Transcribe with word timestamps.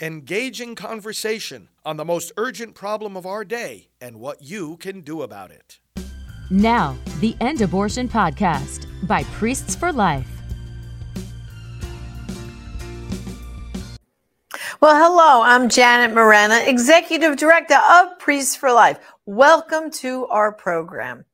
engaging 0.00 0.74
conversation 0.74 1.68
on 1.84 1.98
the 1.98 2.04
most 2.06 2.32
urgent 2.38 2.74
problem 2.74 3.18
of 3.18 3.26
our 3.26 3.44
day 3.44 3.88
and 4.00 4.18
what 4.18 4.40
you 4.40 4.78
can 4.78 5.02
do 5.02 5.20
about 5.20 5.50
it. 5.50 5.78
Now, 6.50 6.96
the 7.20 7.36
End 7.40 7.60
Abortion 7.60 8.08
Podcast 8.08 8.86
by 9.06 9.24
Priests 9.24 9.76
for 9.76 9.92
Life. 9.92 10.26
Well, 14.80 14.96
hello, 14.96 15.42
I'm 15.42 15.68
Janet 15.68 16.14
Morana, 16.14 16.62
Executive 16.66 17.36
Director 17.36 17.78
of 17.90 18.18
Priests 18.18 18.56
for 18.56 18.72
Life. 18.72 18.98
Welcome 19.26 19.90
to 19.90 20.26
our 20.28 20.50
program. 20.50 21.26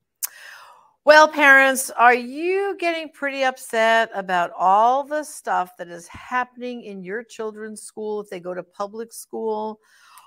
Well, 1.06 1.28
parents, 1.28 1.88
are 1.90 2.16
you 2.16 2.76
getting 2.80 3.10
pretty 3.10 3.44
upset 3.44 4.10
about 4.12 4.50
all 4.58 5.04
the 5.04 5.22
stuff 5.22 5.76
that 5.76 5.86
is 5.86 6.08
happening 6.08 6.82
in 6.82 7.00
your 7.04 7.22
children's 7.22 7.80
school 7.80 8.18
if 8.20 8.28
they 8.28 8.40
go 8.40 8.54
to 8.54 8.64
public 8.64 9.12
school? 9.12 9.78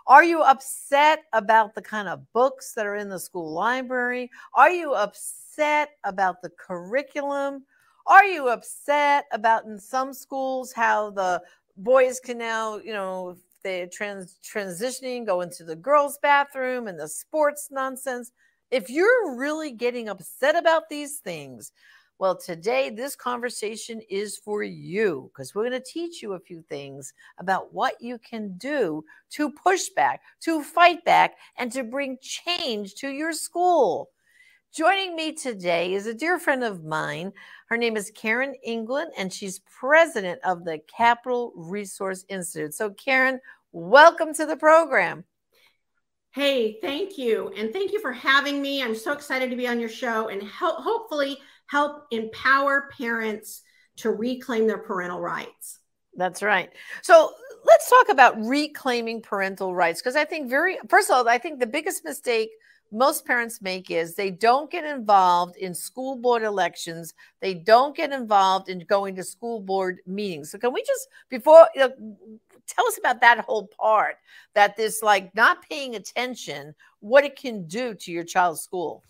Are 0.07 0.23
you 0.23 0.41
upset 0.41 1.25
about 1.33 1.75
the 1.75 1.81
kind 1.81 2.07
of 2.07 2.31
books 2.31 2.71
that 2.75 2.85
are 2.85 2.95
in 2.95 3.09
the 3.09 3.19
school 3.19 3.51
library? 3.51 4.31
Are 4.53 4.71
you 4.71 4.93
upset 4.93 5.97
about 6.05 6.41
the 6.41 6.49
curriculum? 6.51 7.65
Are 8.07 8.23
you 8.23 8.47
upset 8.47 9.25
about 9.33 9.65
in 9.65 9.77
some 9.77 10.13
schools 10.13 10.71
how 10.71 11.09
the 11.11 11.41
boys 11.75 12.21
can 12.21 12.37
now, 12.37 12.77
you 12.77 12.93
know, 12.93 13.35
they 13.63 13.85
trans 13.91 14.37
transitioning, 14.41 15.25
go 15.25 15.41
into 15.41 15.65
the 15.65 15.75
girls' 15.75 16.19
bathroom 16.21 16.87
and 16.87 16.97
the 16.97 17.09
sports 17.09 17.67
nonsense? 17.69 18.31
If 18.71 18.87
you're 18.89 19.35
really 19.35 19.71
getting 19.71 20.09
upset 20.09 20.55
about 20.55 20.89
these 20.89 21.17
things, 21.17 21.71
well, 22.19 22.37
today 22.37 22.91
this 22.91 23.15
conversation 23.15 23.99
is 24.11 24.37
for 24.37 24.61
you 24.61 25.31
because 25.33 25.55
we're 25.55 25.67
going 25.67 25.81
to 25.81 25.91
teach 25.91 26.21
you 26.21 26.33
a 26.33 26.39
few 26.39 26.61
things 26.61 27.13
about 27.39 27.73
what 27.73 27.99
you 27.99 28.19
can 28.19 28.55
do 28.57 29.03
to 29.31 29.51
push 29.51 29.89
back, 29.95 30.21
to 30.41 30.61
fight 30.61 31.03
back, 31.03 31.35
and 31.57 31.71
to 31.71 31.83
bring 31.83 32.19
change 32.21 32.93
to 32.95 33.09
your 33.09 33.33
school. 33.33 34.11
Joining 34.71 35.15
me 35.15 35.33
today 35.33 35.95
is 35.95 36.05
a 36.05 36.13
dear 36.13 36.37
friend 36.37 36.63
of 36.63 36.83
mine. 36.83 37.33
Her 37.69 37.77
name 37.77 37.97
is 37.97 38.11
Karen 38.13 38.53
England, 38.63 39.13
and 39.17 39.33
she's 39.33 39.61
president 39.79 40.39
of 40.43 40.63
the 40.63 40.79
Capital 40.95 41.53
Resource 41.55 42.23
Institute. 42.29 42.75
So, 42.75 42.91
Karen, 42.91 43.39
welcome 43.71 44.31
to 44.35 44.45
the 44.45 44.57
program. 44.57 45.23
Hey, 46.39 46.77
thank 46.79 47.17
you. 47.17 47.51
And 47.57 47.73
thank 47.73 47.91
you 47.91 47.99
for 47.99 48.13
having 48.13 48.61
me. 48.61 48.81
I'm 48.81 48.95
so 48.95 49.11
excited 49.11 49.49
to 49.49 49.57
be 49.57 49.67
on 49.67 49.77
your 49.77 49.89
show 49.89 50.29
and 50.29 50.41
help, 50.41 50.77
hopefully 50.81 51.37
help 51.65 52.05
empower 52.11 52.89
parents 52.97 53.61
to 53.97 54.11
reclaim 54.11 54.65
their 54.65 54.77
parental 54.77 55.19
rights. 55.19 55.79
That's 56.15 56.41
right. 56.41 56.69
So 57.01 57.33
let's 57.65 57.89
talk 57.89 58.07
about 58.07 58.41
reclaiming 58.41 59.21
parental 59.21 59.75
rights 59.75 60.01
because 60.01 60.15
I 60.15 60.23
think 60.23 60.49
very, 60.49 60.77
first 60.87 61.09
of 61.09 61.17
all, 61.17 61.27
I 61.27 61.39
think 61.39 61.59
the 61.59 61.67
biggest 61.67 62.05
mistake 62.05 62.51
most 62.91 63.25
parents 63.25 63.61
make 63.61 63.91
is 63.91 64.15
they 64.15 64.31
don't 64.31 64.71
get 64.71 64.83
involved 64.83 65.57
in 65.57 65.73
school 65.73 66.15
board 66.15 66.43
elections. 66.43 67.13
They 67.39 67.53
don't 67.53 67.95
get 67.95 68.11
involved 68.11 68.69
in 68.69 68.79
going 68.79 69.15
to 69.15 69.23
school 69.23 69.59
board 69.59 69.99
meetings. 70.07 70.51
So 70.51 70.57
can 70.57 70.73
we 70.73 70.81
just 70.83 71.07
before 71.29 71.67
you 71.75 71.81
know, 71.81 72.17
tell 72.69 72.85
us 72.87 72.97
about 72.97 73.21
that 73.21 73.39
whole 73.39 73.67
part 73.67 74.15
that 74.53 74.77
this 74.77 75.01
like 75.01 75.33
not 75.35 75.67
paying 75.67 75.95
attention 75.95 76.73
what 76.99 77.25
it 77.25 77.35
can 77.35 77.67
do 77.67 77.93
to 77.95 78.11
your 78.11 78.23
child's 78.23 78.61
school 78.61 79.03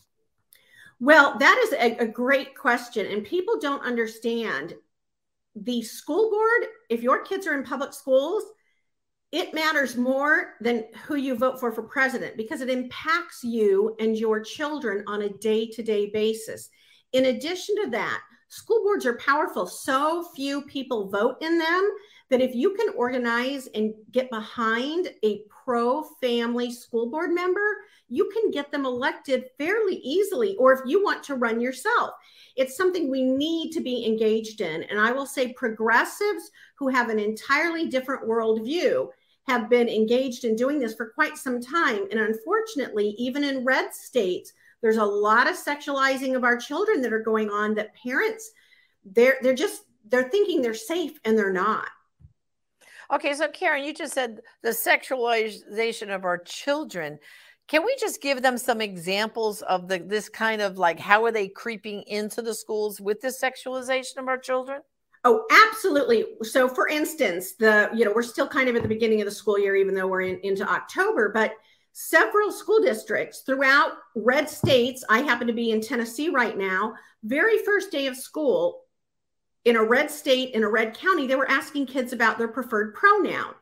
well 1.00 1.38
that 1.38 1.58
is 1.66 1.74
a, 1.74 1.98
a 2.04 2.08
great 2.08 2.56
question 2.56 3.06
and 3.08 3.26
people 3.26 3.60
don't 3.60 3.84
understand 3.84 4.74
the 5.56 5.82
school 5.82 6.30
board 6.30 6.70
if 6.90 7.02
your 7.02 7.24
kids 7.24 7.46
are 7.46 7.58
in 7.58 7.64
public 7.64 7.94
schools 7.94 8.44
it 9.32 9.54
matters 9.54 9.96
more 9.96 10.56
than 10.60 10.86
who 11.06 11.16
you 11.16 11.36
vote 11.36 11.60
for 11.60 11.72
for 11.72 11.84
president 11.84 12.36
because 12.36 12.62
it 12.62 12.70
impacts 12.70 13.44
you 13.44 13.96
and 14.00 14.18
your 14.18 14.40
children 14.40 15.04
on 15.08 15.24
a 15.24 15.30
day-to-day 15.30 16.10
basis 16.12 16.70
in 17.14 17.26
addition 17.26 17.76
to 17.84 17.90
that 17.90 18.22
school 18.48 18.82
boards 18.84 19.06
are 19.06 19.18
powerful 19.18 19.68
so 19.68 20.28
few 20.36 20.64
people 20.64 21.10
vote 21.10 21.38
in 21.42 21.60
them 21.60 21.92
that 22.30 22.42
if 22.42 22.56
you 22.56 22.74
can 22.76 22.90
organize 22.96 23.68
and 23.74 23.94
get 24.12 24.30
behind 24.30 25.10
a 25.24 25.42
pro 25.50 26.04
family 26.22 26.72
school 26.72 27.10
board 27.10 27.32
member, 27.32 27.78
you 28.08 28.30
can 28.34 28.52
get 28.52 28.72
them 28.72 28.86
elected 28.86 29.46
fairly 29.58 29.98
easily. 29.98 30.56
Or 30.58 30.74
if 30.74 30.80
you 30.86 31.04
want 31.04 31.24
to 31.24 31.36
run 31.36 31.60
yourself, 31.60 32.12
it's 32.56 32.78
something 32.78 33.10
we 33.10 33.24
need 33.24 33.72
to 33.74 33.82
be 33.82 34.06
engaged 34.06 34.62
in. 34.62 34.84
And 34.84 35.00
I 35.00 35.12
will 35.12 35.26
say, 35.26 35.54
progressives 35.54 36.52
who 36.76 36.88
have 36.88 37.10
an 37.10 37.20
entirely 37.20 37.88
different 37.88 38.28
worldview 38.28 39.10
have 39.50 39.70
been 39.70 39.90
engaged 39.90 40.46
in 40.46 40.56
doing 40.56 40.80
this 40.80 40.96
for 40.96 41.08
quite 41.10 41.38
some 41.38 41.62
time. 41.62 42.08
And 42.12 42.20
unfortunately, 42.20 43.16
even 43.18 43.44
in 43.44 43.66
red 43.66 43.94
states, 43.94 44.54
there's 44.82 44.98
a 44.98 45.04
lot 45.06 45.50
of 45.50 45.56
sexualizing 45.56 46.36
of 46.36 46.44
our 46.44 46.58
children 46.58 47.02
that 47.02 47.14
are 47.14 47.24
going 47.24 47.50
on 47.50 47.76
that 47.76 47.96
parents 47.96 48.52
they're 49.04 49.38
they're 49.42 49.54
just 49.56 49.84
they're 50.10 50.30
thinking 50.30 50.62
they're 50.62 50.74
safe 50.74 51.20
and 51.26 51.38
they're 51.38 51.54
not 51.54 51.88
Okay, 53.12 53.34
so 53.34 53.48
Karen, 53.48 53.84
you 53.84 53.94
just 53.94 54.14
said 54.14 54.42
the 54.62 54.70
sexualization 54.70 56.14
of 56.14 56.26
our 56.26 56.38
children. 56.38 57.18
Can 57.68 57.84
we 57.84 57.96
just 58.00 58.22
give 58.22 58.44
them 58.44 58.56
some 58.56 58.82
examples 58.82 59.64
of 59.64 59.88
the 59.88 59.98
this 59.98 60.30
kind 60.30 60.62
of 60.62 60.78
like 60.78 61.00
how 61.00 61.26
are 61.26 61.32
they 61.32 61.48
creeping 61.48 62.04
into 62.06 62.44
the 62.44 62.54
schools 62.54 63.02
with 63.02 63.20
the 63.22 63.30
sexualization 63.30 64.18
of 64.18 64.28
our 64.28 64.38
children? 64.38 64.82
Oh, 65.26 65.46
absolutely. 65.70 66.26
So 66.44 66.68
for 66.70 66.88
instance, 66.88 67.54
the 67.54 67.90
you 67.94 68.06
know, 68.06 68.14
we're 68.16 68.22
still 68.22 68.48
kind 68.48 68.70
of 68.70 68.76
at 68.76 68.84
the 68.84 68.88
beginning 68.88 69.22
of 69.22 69.26
the 69.26 69.32
school 69.32 69.60
year 69.60 69.76
even 69.76 69.94
though 69.94 70.08
we're 70.08 70.22
in, 70.22 70.40
into 70.44 70.70
October, 70.70 71.30
but 71.34 71.54
several 71.92 72.52
school 72.52 72.82
districts 72.82 73.42
throughout 73.42 73.94
red 74.16 74.50
states, 74.50 75.04
I 75.10 75.20
happen 75.20 75.48
to 75.48 75.54
be 75.54 75.72
in 75.72 75.82
Tennessee 75.82 76.30
right 76.30 76.58
now, 76.58 76.94
very 77.24 77.58
first 77.64 77.92
day 77.92 78.08
of 78.08 78.16
school, 78.16 78.84
in 79.66 79.76
a 79.76 79.84
red 79.84 80.10
state, 80.10 80.56
in 80.56 80.64
a 80.64 80.70
red 80.70 80.98
county, 80.98 81.28
they 81.28 81.36
were 81.36 81.50
asking 81.50 81.86
kids 81.86 82.14
about 82.14 82.38
their 82.38 82.48
preferred 82.48 82.96
pronoun. 82.96 83.54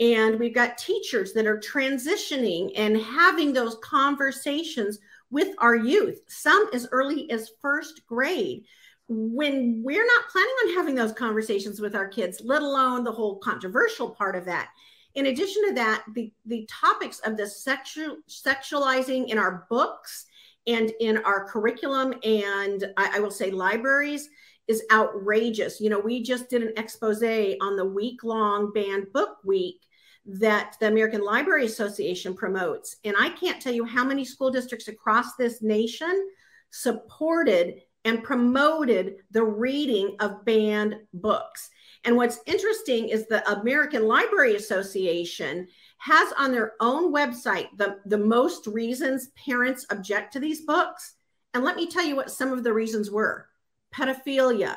And 0.00 0.40
we've 0.40 0.54
got 0.54 0.76
teachers 0.76 1.32
that 1.34 1.46
are 1.46 1.58
transitioning 1.58 2.72
and 2.76 2.96
having 2.96 3.52
those 3.52 3.76
conversations 3.82 4.98
with 5.30 5.54
our 5.58 5.76
youth, 5.76 6.20
some 6.26 6.68
as 6.72 6.88
early 6.90 7.30
as 7.30 7.52
first 7.62 8.04
grade. 8.06 8.64
When 9.08 9.82
we're 9.84 10.06
not 10.06 10.28
planning 10.30 10.54
on 10.64 10.74
having 10.74 10.94
those 10.94 11.12
conversations 11.12 11.80
with 11.80 11.94
our 11.94 12.08
kids, 12.08 12.40
let 12.42 12.62
alone 12.62 13.04
the 13.04 13.12
whole 13.12 13.38
controversial 13.38 14.10
part 14.10 14.34
of 14.34 14.44
that. 14.46 14.70
In 15.14 15.26
addition 15.26 15.68
to 15.68 15.74
that, 15.74 16.04
the, 16.14 16.32
the 16.46 16.68
topics 16.70 17.20
of 17.20 17.36
the 17.36 17.46
sexual 17.46 18.16
sexualizing 18.28 19.28
in 19.28 19.38
our 19.38 19.66
books 19.70 20.26
and 20.66 20.90
in 21.00 21.18
our 21.18 21.46
curriculum 21.46 22.14
and 22.24 22.92
I, 22.96 23.16
I 23.16 23.20
will 23.20 23.30
say 23.30 23.50
libraries 23.50 24.28
is 24.66 24.82
outrageous. 24.90 25.80
You 25.80 25.90
know, 25.90 26.00
we 26.00 26.22
just 26.22 26.48
did 26.48 26.62
an 26.62 26.72
expose 26.76 27.22
on 27.22 27.76
the 27.76 27.84
week 27.84 28.24
long 28.24 28.72
banned 28.72 29.12
book 29.12 29.36
week 29.44 29.82
that 30.26 30.76
the 30.80 30.88
American 30.88 31.22
Library 31.22 31.66
Association 31.66 32.34
promotes. 32.34 32.96
And 33.04 33.14
I 33.18 33.28
can't 33.30 33.60
tell 33.60 33.74
you 33.74 33.84
how 33.84 34.04
many 34.04 34.24
school 34.24 34.50
districts 34.50 34.88
across 34.88 35.36
this 35.36 35.60
nation 35.60 36.28
supported 36.70 37.82
and 38.04 38.22
promoted 38.22 39.16
the 39.30 39.42
reading 39.42 40.16
of 40.20 40.44
banned 40.44 40.96
books. 41.14 41.70
And 42.04 42.16
what's 42.16 42.40
interesting 42.46 43.08
is 43.08 43.26
the 43.26 43.48
American 43.50 44.06
Library 44.06 44.56
Association 44.56 45.66
has 45.98 46.32
on 46.36 46.52
their 46.52 46.72
own 46.80 47.12
website 47.12 47.68
the, 47.76 47.98
the 48.04 48.18
most 48.18 48.66
reasons 48.66 49.28
parents 49.28 49.86
object 49.90 50.34
to 50.34 50.40
these 50.40 50.62
books. 50.62 51.14
And 51.54 51.64
let 51.64 51.76
me 51.76 51.86
tell 51.86 52.04
you 52.04 52.16
what 52.16 52.30
some 52.30 52.52
of 52.52 52.62
the 52.62 52.72
reasons 52.72 53.10
were 53.10 53.48
pedophilia, 53.94 54.76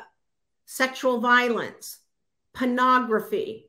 sexual 0.64 1.20
violence, 1.20 1.98
pornography, 2.54 3.68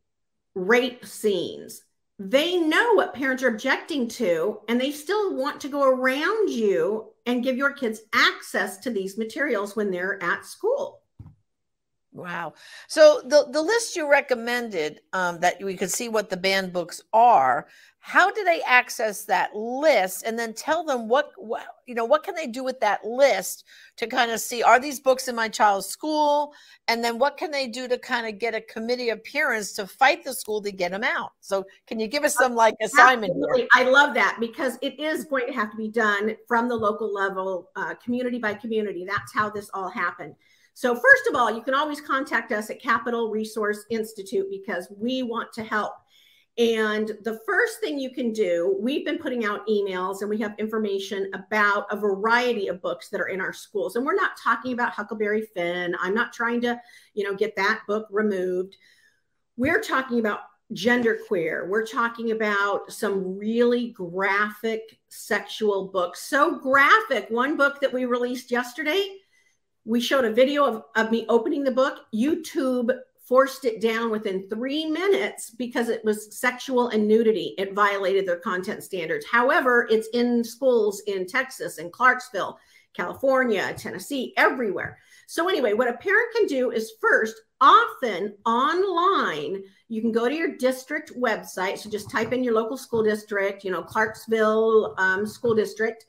rape 0.56 1.06
scenes. 1.06 1.82
They 2.22 2.58
know 2.58 2.96
what 2.96 3.14
parents 3.14 3.44
are 3.44 3.48
objecting 3.48 4.10
to, 4.10 4.60
and 4.68 4.80
they 4.80 4.92
still 4.92 5.38
want 5.38 5.62
to 5.62 5.70
go 5.70 5.84
around 5.84 6.50
you 6.50 7.14
and 7.26 7.44
give 7.44 7.56
your 7.56 7.72
kids 7.72 8.02
access 8.14 8.78
to 8.80 8.90
these 8.90 9.18
materials 9.18 9.78
when 9.78 9.90
they're 9.90 10.22
at 10.22 10.46
school. 10.46 11.02
Wow. 12.12 12.54
So 12.88 13.22
the, 13.24 13.48
the 13.52 13.62
list 13.62 13.96
you 13.96 14.10
recommended 14.10 15.02
um, 15.14 15.40
that 15.42 15.62
we 15.62 15.76
could 15.76 15.92
see 15.92 16.10
what 16.10 16.30
the 16.30 16.38
banned 16.38 16.74
books 16.74 17.02
are, 17.14 17.68
how 18.00 18.32
do 18.32 18.44
they 18.44 18.62
access 18.64 19.26
that 19.26 19.56
list? 19.56 20.24
And 20.26 20.40
then 20.40 20.54
tell 20.54 20.84
them 20.84 21.08
what, 21.08 21.32
what 21.38 21.64
you 21.86 21.94
know 21.94 22.06
what 22.06 22.24
can 22.24 22.34
they 22.34 22.48
do 22.48 22.64
with 22.64 22.80
that 22.80 23.06
list 23.06 23.66
to 23.98 24.08
kind 24.08 24.32
of 24.32 24.40
see 24.40 24.64
are 24.64 24.80
these 24.80 25.00
books 25.00 25.28
in 25.28 25.36
my 25.36 25.50
child's 25.50 25.86
school? 25.86 26.54
And 26.88 27.04
then 27.04 27.20
what 27.20 27.38
can 27.38 27.52
they 27.52 27.68
do 27.68 27.88
to 27.88 27.98
kind 28.00 28.26
of 28.26 28.40
get 28.40 28.56
a 28.56 28.62
committee 28.62 29.10
appearance 29.10 29.74
to 29.74 29.86
fight 29.86 30.24
the 30.24 30.34
school 30.34 30.62
to 30.64 30.72
get 30.72 30.92
them 30.92 31.04
out? 31.04 31.34
So 31.42 31.66
can 31.86 32.00
you 32.00 32.08
give 32.08 32.24
us 32.24 32.36
some 32.36 32.56
like 32.56 32.76
assignment 32.82 33.32
Absolutely. 33.32 33.68
i 33.76 33.84
love 33.84 34.14
that 34.16 34.38
because 34.40 34.80
it 34.82 35.00
is 35.00 35.26
going 35.26 35.48
to 35.48 35.54
have 35.54 35.70
to 35.70 35.78
be 35.78 35.90
done 35.90 36.36
from 36.48 36.70
the 36.70 36.76
local 36.76 37.14
level 37.14 37.70
uh, 37.76 37.94
community 38.04 38.40
by 38.40 38.56
community. 38.56 39.06
That's 39.06 39.34
how 39.34 39.50
this 39.50 39.70
all 39.74 39.90
happened 39.90 40.36
so 40.80 40.88
first 40.96 41.26
of 41.30 41.36
all 41.36 41.50
you 41.54 41.62
can 41.62 41.74
always 41.74 42.02
contact 42.02 42.52
us 42.52 42.70
at 42.70 42.82
capital 42.82 43.30
resource 43.30 43.80
institute 43.90 44.48
because 44.50 44.84
we 44.98 45.24
want 45.24 45.52
to 45.54 45.64
help 45.64 45.94
And 46.60 47.12
the 47.24 47.40
first 47.46 47.80
thing 47.80 47.98
you 47.98 48.12
can 48.12 48.34
do, 48.34 48.78
we've 48.82 49.06
been 49.06 49.18
putting 49.18 49.46
out 49.46 49.66
emails 49.68 50.20
and 50.20 50.30
we 50.30 50.38
have 50.40 50.56
information 50.60 51.32
about 51.34 51.86
a 51.90 51.96
variety 51.96 52.68
of 52.68 52.82
books 52.82 53.08
that 53.10 53.22
are 53.22 53.30
in 53.30 53.40
our 53.40 53.54
schools. 53.54 53.96
And 53.96 54.06
we're 54.06 54.22
not 54.24 54.32
talking 54.44 54.74
about 54.74 54.92
Huckleberry 54.92 55.48
Finn. 55.56 55.96
I'm 56.02 56.14
not 56.14 56.34
trying 56.34 56.60
to, 56.62 56.78
you 57.14 57.24
know, 57.24 57.34
get 57.34 57.56
that 57.56 57.84
book 57.88 58.08
removed. 58.12 58.76
We're 59.56 59.82
talking 59.82 60.20
about 60.20 60.42
genderqueer. 60.74 61.66
We're 61.70 61.86
talking 61.86 62.32
about 62.32 62.92
some 62.92 63.38
really 63.38 63.92
graphic 63.92 65.00
sexual 65.08 65.88
books. 65.88 66.24
So 66.24 66.60
graphic. 66.60 67.28
One 67.30 67.56
book 67.56 67.80
that 67.80 67.94
we 67.94 68.04
released 68.04 68.52
yesterday, 68.52 69.16
we 69.86 70.00
showed 70.00 70.26
a 70.26 70.34
video 70.34 70.66
of, 70.66 70.84
of 70.96 71.12
me 71.12 71.26
opening 71.30 71.64
the 71.64 71.72
book. 71.72 72.06
YouTube 72.14 72.92
forced 73.28 73.66
it 73.66 73.80
down 73.80 74.10
within 74.10 74.50
three 74.50 74.86
minutes 74.86 75.52
because 75.52 75.88
it 75.90 76.04
was 76.04 76.36
sexual 76.38 76.90
and 76.90 77.08
nudity. 77.08 77.54
It 77.58 77.76
violated 77.76 78.28
their 78.28 78.40
content 78.40 78.84
standards. 78.84 79.26
However, 79.32 79.88
it's 79.90 80.08
in 80.14 80.44
schools 80.44 81.02
in 81.06 81.28
Texas 81.28 81.78
and 81.78 81.92
Clarksville, 81.92 82.58
California, 82.96 83.74
Tennessee, 83.78 84.34
everywhere. 84.36 84.98
So, 85.28 85.48
anyway, 85.48 85.74
what 85.74 85.88
a 85.88 85.94
parent 85.94 86.34
can 86.36 86.48
do 86.48 86.72
is 86.72 86.94
first, 87.00 87.36
often 87.62 88.36
online, 88.46 89.62
you 89.90 90.02
can 90.02 90.12
go 90.12 90.30
to 90.30 90.36
your 90.36 90.56
district 90.58 91.12
website. 91.18 91.78
So 91.78 91.90
just 91.90 92.10
type 92.10 92.32
in 92.32 92.44
your 92.44 92.54
local 92.54 92.78
school 92.78 93.04
district, 93.04 93.64
you 93.64 93.72
know, 93.72 93.84
Clarksville 93.84 94.96
um, 94.98 95.26
School 95.26 95.54
District, 95.54 96.06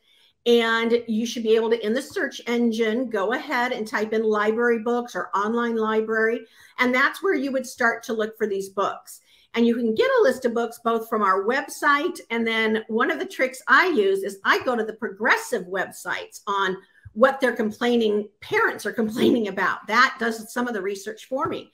and 0.46 1.02
you 1.06 1.26
should 1.26 1.42
be 1.42 1.54
able 1.54 1.70
to, 1.70 1.84
in 1.84 1.92
the 1.92 2.00
search 2.00 2.40
engine, 2.46 3.10
go 3.10 3.32
ahead 3.32 3.72
and 3.72 3.87
type 3.87 4.12
in 4.12 4.22
library 4.22 4.78
books 4.78 5.14
or 5.14 5.31
online 5.37 5.76
library. 5.76 6.40
And 6.78 6.94
that's 6.94 7.22
where 7.22 7.34
you 7.34 7.52
would 7.52 7.66
start 7.66 8.02
to 8.04 8.14
look 8.14 8.37
for 8.38 8.46
these 8.46 8.70
books. 8.70 9.20
And 9.54 9.66
you 9.66 9.75
can 9.75 9.94
get 9.94 10.06
a 10.06 10.22
list 10.22 10.44
of 10.44 10.54
books 10.54 10.81
both 10.82 11.08
from 11.08 11.22
our 11.22 11.44
website. 11.44 12.20
And 12.31 12.46
then 12.46 12.84
one 12.88 13.10
of 13.10 13.19
the 13.19 13.26
tricks 13.26 13.60
I 13.69 13.88
use 13.88 14.22
is 14.22 14.38
I 14.44 14.62
go 14.64 14.76
to 14.76 14.84
the 14.84 14.94
progressive 14.94 15.64
websites 15.64 16.40
on 16.46 16.76
what 17.12 17.40
they're 17.40 17.56
complaining, 17.56 18.28
parents 18.40 18.87
are 18.87 18.92
complaining 19.02 19.48
about. 19.48 19.87
That 19.88 20.16
does 20.19 20.52
some 20.52 20.69
of 20.69 20.75
the 20.75 20.82
research 20.82 21.26
for 21.26 21.46
me. 21.48 21.70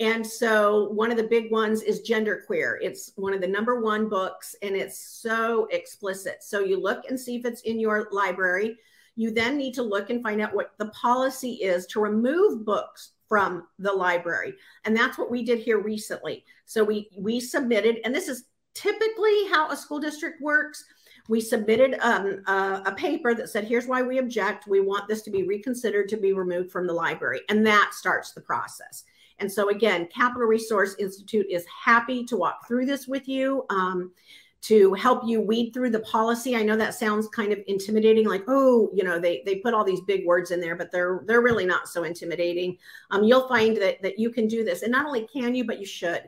And 0.00 0.24
so 0.24 0.90
one 0.90 1.10
of 1.10 1.16
the 1.16 1.24
big 1.24 1.50
ones 1.50 1.82
is 1.82 2.08
Genderqueer. 2.08 2.78
It's 2.80 3.12
one 3.16 3.34
of 3.34 3.40
the 3.40 3.48
number 3.48 3.80
one 3.80 4.08
books 4.08 4.54
and 4.62 4.76
it's 4.76 4.98
so 4.98 5.66
explicit. 5.72 6.42
So 6.42 6.60
you 6.60 6.80
look 6.80 7.04
and 7.08 7.18
see 7.18 7.36
if 7.36 7.44
it's 7.44 7.62
in 7.62 7.80
your 7.80 8.08
library. 8.12 8.76
You 9.16 9.32
then 9.32 9.56
need 9.56 9.74
to 9.74 9.82
look 9.82 10.10
and 10.10 10.22
find 10.22 10.40
out 10.40 10.54
what 10.54 10.72
the 10.78 10.90
policy 10.90 11.54
is 11.54 11.86
to 11.86 12.00
remove 12.00 12.64
books 12.64 13.12
from 13.28 13.66
the 13.80 13.92
library. 13.92 14.54
And 14.84 14.96
that's 14.96 15.18
what 15.18 15.32
we 15.32 15.42
did 15.42 15.58
here 15.58 15.80
recently. 15.80 16.44
So 16.64 16.84
we 16.84 17.10
we 17.16 17.40
submitted 17.40 17.98
and 18.04 18.14
this 18.14 18.28
is 18.28 18.44
typically 18.74 19.48
how 19.50 19.70
a 19.70 19.76
school 19.76 19.98
district 19.98 20.40
works. 20.40 20.84
We 21.28 21.40
submitted 21.40 21.98
um, 22.00 22.42
a, 22.46 22.82
a 22.86 22.94
paper 22.94 23.34
that 23.34 23.50
said, 23.50 23.64
here's 23.64 23.86
why 23.86 24.00
we 24.02 24.18
object. 24.18 24.68
We 24.68 24.80
want 24.80 25.08
this 25.08 25.22
to 25.22 25.30
be 25.30 25.42
reconsidered 25.42 26.08
to 26.10 26.16
be 26.16 26.32
removed 26.32 26.70
from 26.70 26.86
the 26.86 26.92
library. 26.92 27.40
And 27.50 27.66
that 27.66 27.90
starts 27.92 28.32
the 28.32 28.40
process. 28.40 29.04
And 29.40 29.50
so, 29.50 29.70
again, 29.70 30.08
Capital 30.14 30.46
Resource 30.46 30.96
Institute 30.98 31.46
is 31.50 31.64
happy 31.84 32.24
to 32.24 32.36
walk 32.36 32.66
through 32.66 32.86
this 32.86 33.06
with 33.06 33.28
you. 33.28 33.64
Um, 33.70 34.12
to 34.60 34.92
help 34.94 35.22
you 35.24 35.40
weed 35.40 35.70
through 35.72 35.90
the 35.90 36.00
policy. 36.00 36.56
I 36.56 36.62
know 36.62 36.76
that 36.76 36.94
sounds 36.94 37.28
kind 37.28 37.52
of 37.52 37.60
intimidating, 37.68 38.26
like, 38.26 38.42
oh, 38.48 38.90
you 38.92 39.04
know, 39.04 39.18
they 39.18 39.42
they 39.46 39.56
put 39.56 39.72
all 39.72 39.84
these 39.84 40.00
big 40.00 40.26
words 40.26 40.50
in 40.50 40.60
there, 40.60 40.76
but 40.76 40.90
they're 40.90 41.22
they're 41.26 41.42
really 41.42 41.64
not 41.64 41.88
so 41.88 42.04
intimidating. 42.04 42.76
Um, 43.10 43.22
you'll 43.22 43.48
find 43.48 43.76
that 43.76 44.02
that 44.02 44.18
you 44.18 44.30
can 44.30 44.48
do 44.48 44.64
this, 44.64 44.82
and 44.82 44.90
not 44.92 45.06
only 45.06 45.28
can 45.32 45.54
you, 45.54 45.64
but 45.64 45.78
you 45.78 45.86
should. 45.86 46.22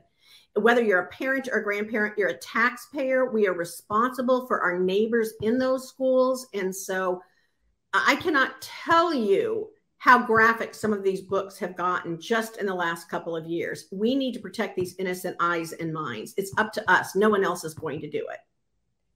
Whether 0.54 0.82
you're 0.82 1.02
a 1.02 1.08
parent 1.08 1.48
or 1.50 1.58
a 1.58 1.64
grandparent, 1.64 2.18
you're 2.18 2.28
a 2.28 2.38
taxpayer. 2.38 3.30
We 3.30 3.46
are 3.46 3.54
responsible 3.54 4.46
for 4.46 4.60
our 4.60 4.78
neighbors 4.78 5.32
in 5.42 5.58
those 5.58 5.88
schools, 5.88 6.46
and 6.54 6.74
so 6.74 7.20
I 7.92 8.16
cannot 8.16 8.60
tell 8.62 9.12
you 9.12 9.70
how 10.00 10.18
graphic 10.18 10.74
some 10.74 10.94
of 10.94 11.02
these 11.02 11.20
books 11.20 11.58
have 11.58 11.76
gotten 11.76 12.18
just 12.18 12.56
in 12.56 12.64
the 12.64 12.74
last 12.74 13.10
couple 13.10 13.36
of 13.36 13.44
years. 13.44 13.84
We 13.92 14.14
need 14.14 14.32
to 14.32 14.40
protect 14.40 14.74
these 14.74 14.96
innocent 14.98 15.36
eyes 15.40 15.72
and 15.72 15.92
minds. 15.92 16.32
It's 16.38 16.54
up 16.56 16.72
to 16.72 16.90
us. 16.90 17.14
No 17.14 17.28
one 17.28 17.44
else 17.44 17.64
is 17.64 17.74
going 17.74 18.00
to 18.00 18.08
do 18.08 18.26
it. 18.32 18.38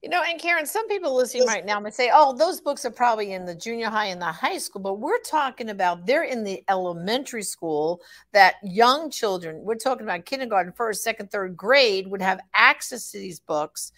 You 0.05 0.11
know, 0.11 0.21
and 0.21 0.39
Karen, 0.39 0.67
some 0.67 0.87
people 0.87 1.15
listening 1.15 1.47
right 1.47 1.65
now 1.65 1.79
might 1.79 1.95
say, 1.95 2.11
oh, 2.13 2.31
those 2.31 2.61
books 2.61 2.85
are 2.85 2.91
probably 2.91 3.33
in 3.33 3.43
the 3.43 3.55
junior 3.55 3.89
high 3.89 4.05
and 4.05 4.21
the 4.21 4.25
high 4.25 4.59
school, 4.59 4.79
but 4.79 4.99
we're 4.99 5.19
talking 5.21 5.71
about 5.71 6.05
they're 6.05 6.25
in 6.25 6.43
the 6.43 6.63
elementary 6.69 7.41
school 7.41 8.01
that 8.31 8.53
young 8.61 9.09
children, 9.09 9.63
we're 9.63 9.73
talking 9.73 10.03
about 10.03 10.25
kindergarten, 10.25 10.71
first, 10.73 11.03
second, 11.03 11.31
third 11.31 11.57
grade 11.57 12.05
would 12.05 12.21
have 12.21 12.39
access 12.53 13.09
to 13.13 13.17
these 13.17 13.39
books. 13.39 13.93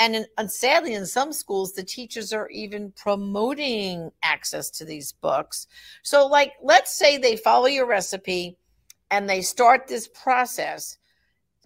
And, 0.00 0.16
in, 0.16 0.26
and 0.36 0.50
sadly, 0.50 0.94
in 0.94 1.06
some 1.06 1.32
schools, 1.32 1.74
the 1.74 1.84
teachers 1.84 2.32
are 2.32 2.48
even 2.48 2.90
promoting 2.96 4.10
access 4.24 4.68
to 4.70 4.84
these 4.84 5.12
books. 5.12 5.68
So, 6.02 6.26
like, 6.26 6.54
let's 6.60 6.92
say 6.92 7.18
they 7.18 7.36
follow 7.36 7.66
your 7.66 7.86
recipe 7.86 8.56
and 9.12 9.30
they 9.30 9.42
start 9.42 9.86
this 9.86 10.08
process. 10.08 10.98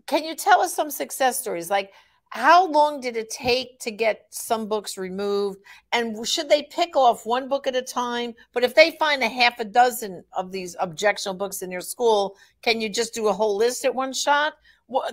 Can 0.07 0.23
you 0.23 0.35
tell 0.35 0.61
us 0.61 0.75
some 0.75 0.91
success 0.91 1.41
stories? 1.41 1.71
Like, 1.71 1.93
how 2.31 2.69
long 2.71 3.01
did 3.01 3.17
it 3.17 3.31
take 3.31 3.79
to 3.81 3.91
get 3.91 4.27
some 4.31 4.69
books 4.69 4.99
removed? 4.99 5.61
And 5.93 6.27
should 6.27 6.49
they 6.49 6.65
pick 6.65 6.97
off 6.97 7.25
one 7.25 7.49
book 7.49 7.67
at 7.67 7.77
a 7.77 7.83
time? 7.83 8.35
But 8.53 8.65
if 8.65 8.75
they 8.75 8.93
find 8.93 9.23
a 9.23 9.29
half 9.29 9.61
a 9.61 9.65
dozen 9.65 10.25
of 10.33 10.51
these 10.51 10.77
objectionable 10.81 11.39
books 11.39 11.63
in 11.63 11.71
your 11.71 11.81
school 11.81 12.37
can 12.63 12.81
you 12.81 12.89
just 12.89 13.15
do 13.15 13.29
a 13.29 13.33
whole 13.33 13.57
list 13.57 13.85
at 13.85 13.95
one 13.95 14.13
shot? 14.13 14.55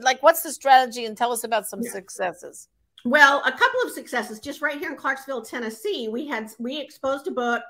Like 0.01 0.21
what's 0.23 0.41
the 0.41 0.51
strategy? 0.51 1.05
And 1.05 1.15
tell 1.15 1.31
us 1.31 1.43
about 1.43 1.67
some 1.67 1.83
successes. 1.83 2.67
Well 3.05 3.41
a 3.45 3.51
couple 3.51 3.81
of 3.85 3.91
successes. 3.91 4.39
Just 4.39 4.61
right 4.61 4.79
here 4.79 4.91
in 4.91 4.97
clarksville 4.97 5.43
tennessee 5.43 6.07
we 6.07 6.27
had 6.27 6.51
we 6.59 6.79
exposed 6.79 7.27
a 7.27 7.31
book 7.31 7.63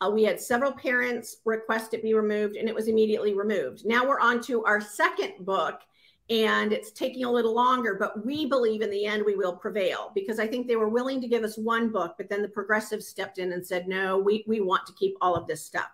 uh, 0.00 0.10
we 0.10 0.22
had 0.22 0.40
several 0.40 0.72
parents 0.72 1.38
request 1.44 1.92
it 1.92 2.02
be 2.02 2.14
removed 2.14 2.56
and 2.56 2.68
it 2.68 2.74
was 2.74 2.88
immediately 2.88 3.34
removed. 3.34 3.84
Now 3.84 4.06
we're 4.06 4.20
on 4.20 4.40
to 4.42 4.64
our 4.64 4.80
second 4.80 5.44
book 5.44 5.80
and 6.30 6.72
it's 6.72 6.90
taking 6.90 7.24
a 7.24 7.30
little 7.30 7.54
longer 7.54 7.96
but 7.98 8.24
we 8.24 8.44
believe 8.44 8.82
in 8.82 8.90
the 8.90 9.06
end 9.06 9.24
we 9.24 9.34
will 9.34 9.56
prevail 9.56 10.12
because 10.14 10.38
i 10.38 10.46
think 10.46 10.66
they 10.66 10.76
were 10.76 10.88
willing 10.88 11.20
to 11.20 11.28
give 11.28 11.42
us 11.42 11.56
one 11.56 11.90
book 11.90 12.14
but 12.18 12.28
then 12.28 12.42
the 12.42 12.48
progressives 12.48 13.06
stepped 13.06 13.38
in 13.38 13.52
and 13.52 13.66
said 13.66 13.88
no 13.88 14.18
we, 14.18 14.44
we 14.46 14.60
want 14.60 14.84
to 14.86 14.92
keep 14.94 15.14
all 15.20 15.34
of 15.34 15.46
this 15.46 15.64
stuff 15.64 15.88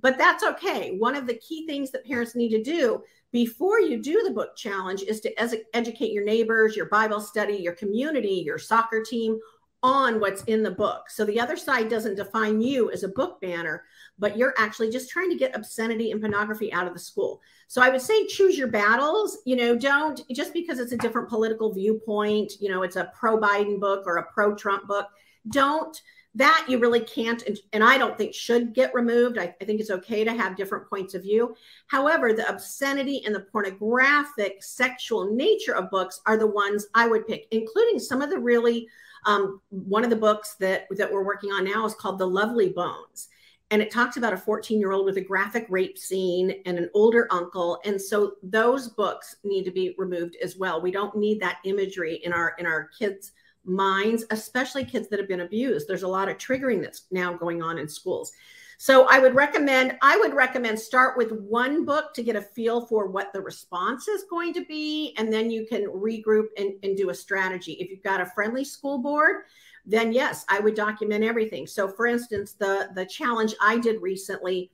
but 0.00 0.18
that's 0.18 0.44
okay 0.44 0.96
one 0.98 1.14
of 1.14 1.26
the 1.26 1.36
key 1.36 1.66
things 1.66 1.90
that 1.90 2.04
parents 2.04 2.34
need 2.34 2.50
to 2.50 2.62
do 2.62 3.02
before 3.32 3.80
you 3.80 4.02
do 4.02 4.22
the 4.22 4.30
book 4.30 4.56
challenge 4.56 5.02
is 5.02 5.20
to 5.20 5.40
ed- 5.40 5.64
educate 5.72 6.12
your 6.12 6.24
neighbors 6.24 6.76
your 6.76 6.86
bible 6.86 7.20
study 7.20 7.56
your 7.56 7.74
community 7.74 8.42
your 8.44 8.58
soccer 8.58 9.02
team 9.02 9.38
on 9.82 10.18
what's 10.18 10.42
in 10.44 10.62
the 10.62 10.70
book. 10.70 11.08
So 11.08 11.24
the 11.24 11.38
other 11.38 11.56
side 11.56 11.88
doesn't 11.88 12.16
define 12.16 12.60
you 12.60 12.90
as 12.90 13.04
a 13.04 13.08
book 13.08 13.40
banner, 13.40 13.84
but 14.18 14.36
you're 14.36 14.54
actually 14.58 14.90
just 14.90 15.10
trying 15.10 15.30
to 15.30 15.36
get 15.36 15.54
obscenity 15.54 16.10
and 16.10 16.20
pornography 16.20 16.72
out 16.72 16.86
of 16.86 16.94
the 16.94 16.98
school. 16.98 17.40
So 17.66 17.82
I 17.82 17.90
would 17.90 18.00
say 18.00 18.26
choose 18.26 18.56
your 18.56 18.68
battles. 18.68 19.38
You 19.44 19.56
know, 19.56 19.76
don't 19.76 20.20
just 20.32 20.52
because 20.52 20.78
it's 20.78 20.92
a 20.92 20.96
different 20.96 21.28
political 21.28 21.72
viewpoint, 21.72 22.54
you 22.60 22.68
know, 22.68 22.82
it's 22.82 22.96
a 22.96 23.10
pro 23.14 23.38
Biden 23.38 23.80
book 23.80 24.04
or 24.06 24.16
a 24.16 24.32
pro 24.32 24.54
Trump 24.54 24.86
book, 24.86 25.06
don't 25.50 26.00
that 26.34 26.66
you 26.68 26.78
really 26.78 27.00
can't 27.00 27.42
and, 27.44 27.58
and 27.72 27.82
i 27.82 27.96
don't 27.96 28.18
think 28.18 28.34
should 28.34 28.74
get 28.74 28.92
removed 28.92 29.38
I, 29.38 29.54
I, 29.62 29.64
think 29.64 29.80
it's 29.80 29.90
okay 29.90 30.24
to 30.24 30.34
have 30.34 30.58
different 30.58 30.88
points 30.88 31.14
of 31.14 31.22
view 31.22 31.54
however 31.86 32.34
the 32.34 32.46
obscenity 32.46 33.22
and 33.24 33.34
the 33.34 33.46
pornographic 33.50 34.62
sexual 34.62 35.34
nature 35.34 35.74
of 35.74 35.90
books 35.90 36.20
are 36.26 36.36
the 36.36 36.46
ones 36.46 36.86
i 36.94 37.08
would 37.08 37.26
pick 37.26 37.46
including 37.50 37.98
some 37.98 38.20
of 38.20 38.28
the 38.28 38.38
really 38.38 38.86
um, 39.26 39.60
one 39.70 40.04
of 40.04 40.10
the 40.10 40.16
books 40.16 40.54
that 40.54 40.86
that 40.92 41.12
we're 41.12 41.24
working 41.24 41.50
on 41.50 41.64
now 41.64 41.84
is 41.84 41.94
called 41.94 42.18
The 42.18 42.26
Lovely 42.26 42.70
Bones, 42.70 43.28
and 43.70 43.82
it 43.82 43.90
talks 43.90 44.16
about 44.16 44.32
a 44.32 44.36
14 44.36 44.80
year 44.80 44.92
old 44.92 45.04
with 45.04 45.18
a 45.18 45.22
graphic 45.22 45.66
rape 45.68 45.98
scene 45.98 46.62
and 46.64 46.78
an 46.78 46.90
older 46.94 47.28
uncle, 47.30 47.80
and 47.84 48.00
so 48.00 48.34
those 48.42 48.88
books 48.88 49.36
need 49.44 49.64
to 49.64 49.70
be 49.70 49.94
removed 49.98 50.36
as 50.42 50.56
well. 50.56 50.80
We 50.80 50.90
don't 50.90 51.16
need 51.16 51.40
that 51.40 51.58
imagery 51.64 52.16
in 52.24 52.32
our 52.32 52.54
in 52.58 52.66
our 52.66 52.88
kids' 52.98 53.32
minds, 53.64 54.24
especially 54.30 54.84
kids 54.84 55.08
that 55.08 55.18
have 55.18 55.28
been 55.28 55.40
abused. 55.40 55.86
There's 55.86 56.02
a 56.02 56.08
lot 56.08 56.28
of 56.28 56.38
triggering 56.38 56.82
that's 56.82 57.04
now 57.10 57.34
going 57.34 57.62
on 57.62 57.78
in 57.78 57.88
schools. 57.88 58.32
So 58.80 59.08
I 59.08 59.18
would 59.18 59.34
recommend 59.34 59.98
I 60.02 60.16
would 60.18 60.34
recommend 60.34 60.78
start 60.78 61.18
with 61.18 61.32
one 61.32 61.84
book 61.84 62.14
to 62.14 62.22
get 62.22 62.36
a 62.36 62.40
feel 62.40 62.86
for 62.86 63.08
what 63.08 63.32
the 63.32 63.40
response 63.40 64.06
is 64.06 64.24
going 64.30 64.54
to 64.54 64.64
be, 64.64 65.14
and 65.18 65.32
then 65.32 65.50
you 65.50 65.66
can 65.66 65.86
regroup 65.86 66.46
and, 66.56 66.74
and 66.84 66.96
do 66.96 67.10
a 67.10 67.14
strategy. 67.14 67.72
If 67.72 67.90
you've 67.90 68.04
got 68.04 68.20
a 68.20 68.26
friendly 68.26 68.64
school 68.64 68.98
board, 68.98 69.46
then 69.88 70.12
yes, 70.12 70.44
I 70.48 70.60
would 70.60 70.74
document 70.74 71.24
everything. 71.24 71.66
So 71.66 71.88
for 71.88 72.06
instance, 72.06 72.52
the 72.52 72.90
the 72.94 73.06
challenge 73.06 73.54
I 73.60 73.78
did 73.78 74.00
recently. 74.00 74.70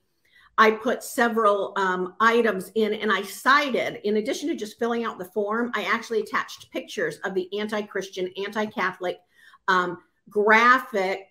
I 0.57 0.71
put 0.71 1.03
several 1.03 1.73
um, 1.75 2.15
items 2.21 2.71
in 2.75 2.93
and 2.93 3.11
I 3.11 3.23
cited, 3.23 3.99
in 4.05 4.15
addition 4.15 4.47
to 4.47 4.55
just 4.55 4.79
filling 4.79 5.03
out 5.03 5.19
the 5.19 5.25
form, 5.25 5.69
I 5.75 5.83
actually 5.83 6.21
attached 6.21 6.71
pictures 6.71 7.17
of 7.25 7.33
the 7.33 7.49
anti 7.59 7.81
Christian, 7.81 8.31
anti 8.37 8.65
Catholic, 8.67 9.17
um, 9.67 9.97
graphic 10.29 11.27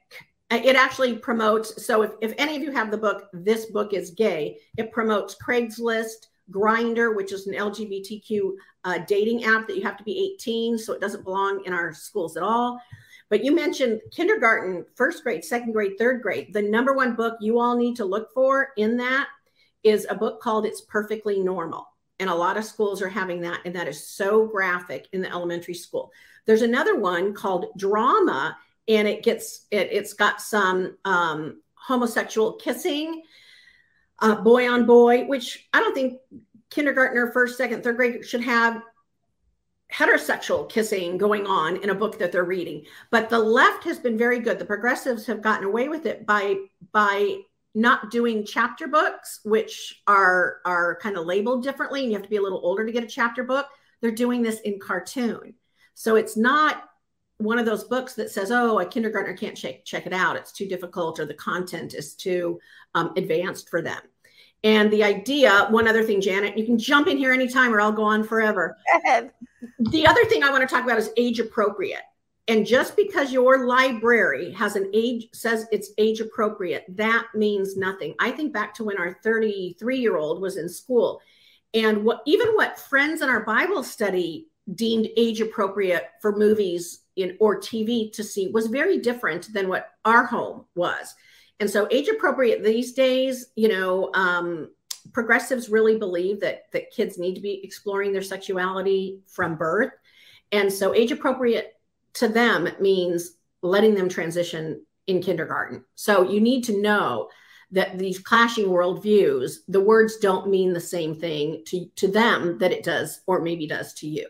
it 0.50 0.76
actually 0.76 1.16
promotes 1.16 1.84
so 1.84 2.02
if, 2.02 2.12
if 2.20 2.32
any 2.38 2.54
of 2.54 2.62
you 2.62 2.70
have 2.70 2.90
the 2.92 2.96
book 2.96 3.28
this 3.32 3.66
book 3.66 3.92
is 3.92 4.10
gay 4.10 4.56
it 4.76 4.92
promotes 4.92 5.34
craigslist 5.44 6.28
Grindr 6.52 7.16
which 7.16 7.32
is 7.32 7.48
an 7.48 7.54
lgbtq 7.54 8.52
a 8.84 9.00
dating 9.00 9.44
app 9.44 9.66
that 9.66 9.76
you 9.76 9.82
have 9.82 9.96
to 9.96 10.04
be 10.04 10.34
18, 10.34 10.78
so 10.78 10.92
it 10.92 11.00
doesn't 11.00 11.24
belong 11.24 11.62
in 11.64 11.72
our 11.72 11.92
schools 11.92 12.36
at 12.36 12.42
all. 12.42 12.80
But 13.30 13.44
you 13.44 13.54
mentioned 13.54 14.00
kindergarten, 14.12 14.84
first 14.94 15.22
grade, 15.22 15.44
second 15.44 15.72
grade, 15.72 15.92
third 15.98 16.22
grade. 16.22 16.52
The 16.52 16.62
number 16.62 16.92
one 16.92 17.14
book 17.14 17.36
you 17.40 17.58
all 17.58 17.76
need 17.76 17.96
to 17.96 18.04
look 18.04 18.32
for 18.32 18.68
in 18.76 18.96
that 18.98 19.28
is 19.82 20.06
a 20.08 20.14
book 20.14 20.40
called 20.40 20.66
It's 20.66 20.82
Perfectly 20.82 21.40
Normal. 21.40 21.86
And 22.20 22.30
a 22.30 22.34
lot 22.34 22.56
of 22.56 22.64
schools 22.64 23.02
are 23.02 23.08
having 23.08 23.40
that, 23.40 23.60
and 23.64 23.74
that 23.74 23.88
is 23.88 24.06
so 24.06 24.46
graphic 24.46 25.08
in 25.12 25.20
the 25.20 25.30
elementary 25.30 25.74
school. 25.74 26.12
There's 26.46 26.62
another 26.62 26.98
one 26.98 27.34
called 27.34 27.66
Drama, 27.76 28.56
and 28.86 29.08
it 29.08 29.22
gets 29.24 29.66
it, 29.70 29.88
it's 29.90 30.12
got 30.12 30.40
some 30.40 30.96
um, 31.04 31.60
homosexual 31.74 32.52
kissing, 32.52 33.22
uh, 34.20 34.36
boy 34.36 34.70
on 34.70 34.86
boy, 34.86 35.24
which 35.24 35.68
I 35.72 35.80
don't 35.80 35.94
think 35.94 36.20
kindergartner, 36.70 37.32
first, 37.32 37.56
second, 37.56 37.82
third 37.82 37.96
grade 37.96 38.24
should 38.24 38.42
have 38.42 38.82
heterosexual 39.94 40.68
kissing 40.68 41.16
going 41.16 41.46
on 41.46 41.76
in 41.76 41.90
a 41.90 41.94
book 41.94 42.18
that 42.18 42.32
they're 42.32 42.44
reading. 42.44 42.84
But 43.10 43.30
the 43.30 43.38
left 43.38 43.84
has 43.84 43.98
been 43.98 44.18
very 44.18 44.40
good. 44.40 44.58
The 44.58 44.64
progressives 44.64 45.26
have 45.26 45.42
gotten 45.42 45.64
away 45.64 45.88
with 45.88 46.06
it 46.06 46.26
by 46.26 46.56
by 46.92 47.38
not 47.74 48.10
doing 48.10 48.44
chapter 48.44 48.86
books, 48.88 49.40
which 49.44 50.02
are 50.06 50.58
are 50.64 50.96
kind 50.96 51.16
of 51.16 51.26
labeled 51.26 51.62
differently, 51.62 52.02
and 52.02 52.10
you 52.10 52.16
have 52.16 52.24
to 52.24 52.30
be 52.30 52.36
a 52.36 52.42
little 52.42 52.60
older 52.64 52.84
to 52.84 52.92
get 52.92 53.04
a 53.04 53.08
chapter 53.08 53.44
book. 53.44 53.66
They're 54.00 54.10
doing 54.10 54.42
this 54.42 54.60
in 54.60 54.78
cartoon, 54.78 55.54
so 55.94 56.16
it's 56.16 56.36
not 56.36 56.84
one 57.38 57.58
of 57.58 57.66
those 57.66 57.84
books 57.84 58.14
that 58.14 58.30
says, 58.30 58.50
"Oh, 58.50 58.78
a 58.78 58.86
kindergartner 58.86 59.36
can't 59.36 59.56
check 59.56 59.84
check 59.84 60.06
it 60.06 60.12
out; 60.12 60.36
it's 60.36 60.52
too 60.52 60.66
difficult, 60.66 61.20
or 61.20 61.26
the 61.26 61.34
content 61.34 61.94
is 61.94 62.14
too 62.14 62.60
um, 62.94 63.12
advanced 63.16 63.68
for 63.68 63.80
them." 63.82 64.00
And 64.64 64.90
the 64.90 65.04
idea, 65.04 65.66
one 65.68 65.86
other 65.86 66.02
thing, 66.02 66.20
Janet, 66.20 66.56
you 66.56 66.64
can 66.64 66.78
jump 66.78 67.06
in 67.06 67.18
here 67.18 67.32
anytime, 67.32 67.72
or 67.72 67.80
I'll 67.80 67.92
go 67.92 68.02
on 68.02 68.24
forever. 68.24 68.76
The 69.78 70.06
other 70.06 70.24
thing 70.24 70.42
I 70.42 70.50
want 70.50 70.66
to 70.66 70.74
talk 70.74 70.84
about 70.84 70.98
is 70.98 71.10
age 71.16 71.38
appropriate. 71.38 72.02
And 72.48 72.66
just 72.66 72.96
because 72.96 73.32
your 73.32 73.66
library 73.66 74.52
has 74.52 74.76
an 74.76 74.90
age 74.92 75.28
says 75.32 75.66
it's 75.70 75.92
age 75.96 76.20
appropriate, 76.20 76.84
that 76.90 77.26
means 77.34 77.76
nothing. 77.76 78.14
I 78.18 78.30
think 78.30 78.52
back 78.52 78.74
to 78.74 78.84
when 78.84 78.98
our 78.98 79.18
33 79.22 79.98
year 79.98 80.16
old 80.16 80.42
was 80.42 80.56
in 80.56 80.68
school, 80.68 81.20
and 81.72 82.04
what 82.04 82.22
even 82.26 82.48
what 82.48 82.78
friends 82.78 83.22
in 83.22 83.28
our 83.28 83.44
Bible 83.44 83.82
study 83.82 84.48
deemed 84.74 85.08
age 85.16 85.40
appropriate 85.40 86.10
for 86.20 86.36
movies 86.36 87.00
in 87.16 87.36
or 87.40 87.60
TV 87.60 88.12
to 88.12 88.24
see 88.24 88.48
was 88.48 88.66
very 88.66 88.98
different 88.98 89.52
than 89.52 89.68
what 89.68 89.90
our 90.04 90.24
home 90.24 90.64
was. 90.74 91.14
And 91.60 91.70
so 91.70 91.86
age 91.90 92.08
appropriate 92.08 92.62
these 92.62 92.92
days, 92.92 93.46
you 93.56 93.68
know, 93.68 94.10
um, 94.14 94.70
progressives 95.12 95.68
really 95.68 95.98
believe 95.98 96.40
that 96.40 96.64
that 96.72 96.90
kids 96.90 97.18
need 97.18 97.34
to 97.34 97.40
be 97.40 97.60
exploring 97.62 98.12
their 98.12 98.22
sexuality 98.22 99.20
from 99.26 99.56
birth. 99.56 99.92
And 100.52 100.72
so 100.72 100.94
age 100.94 101.12
appropriate 101.12 101.74
to 102.14 102.28
them 102.28 102.68
means 102.80 103.36
letting 103.62 103.94
them 103.94 104.08
transition 104.08 104.84
in 105.06 105.20
kindergarten. 105.20 105.84
So 105.94 106.28
you 106.28 106.40
need 106.40 106.64
to 106.64 106.80
know 106.80 107.28
that 107.70 107.98
these 107.98 108.18
clashing 108.18 108.66
worldviews, 108.66 109.58
the 109.68 109.80
words 109.80 110.16
don't 110.18 110.48
mean 110.48 110.72
the 110.72 110.80
same 110.80 111.18
thing 111.18 111.62
to, 111.66 111.86
to 111.96 112.08
them 112.08 112.58
that 112.58 112.72
it 112.72 112.84
does 112.84 113.20
or 113.26 113.40
maybe 113.40 113.66
does 113.66 113.92
to 113.94 114.06
you. 114.06 114.28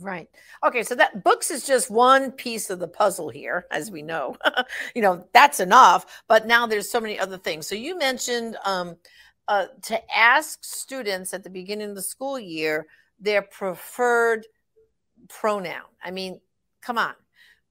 Right. 0.00 0.28
Okay. 0.64 0.82
So 0.82 0.94
that 0.94 1.24
books 1.24 1.50
is 1.50 1.66
just 1.66 1.90
one 1.90 2.32
piece 2.32 2.70
of 2.70 2.78
the 2.78 2.88
puzzle 2.88 3.28
here, 3.28 3.66
as 3.70 3.90
we 3.90 4.02
know. 4.02 4.36
you 4.94 5.02
know, 5.02 5.26
that's 5.32 5.60
enough. 5.60 6.22
But 6.28 6.46
now 6.46 6.66
there's 6.66 6.90
so 6.90 7.00
many 7.00 7.18
other 7.18 7.38
things. 7.38 7.66
So 7.66 7.74
you 7.74 7.98
mentioned 7.98 8.56
um, 8.64 8.96
uh, 9.48 9.66
to 9.82 10.16
ask 10.16 10.64
students 10.64 11.34
at 11.34 11.44
the 11.44 11.50
beginning 11.50 11.90
of 11.90 11.96
the 11.96 12.02
school 12.02 12.38
year 12.38 12.86
their 13.18 13.42
preferred 13.42 14.46
pronoun. 15.28 15.82
I 16.02 16.10
mean, 16.10 16.40
Come 16.80 16.98
on. 16.98 17.14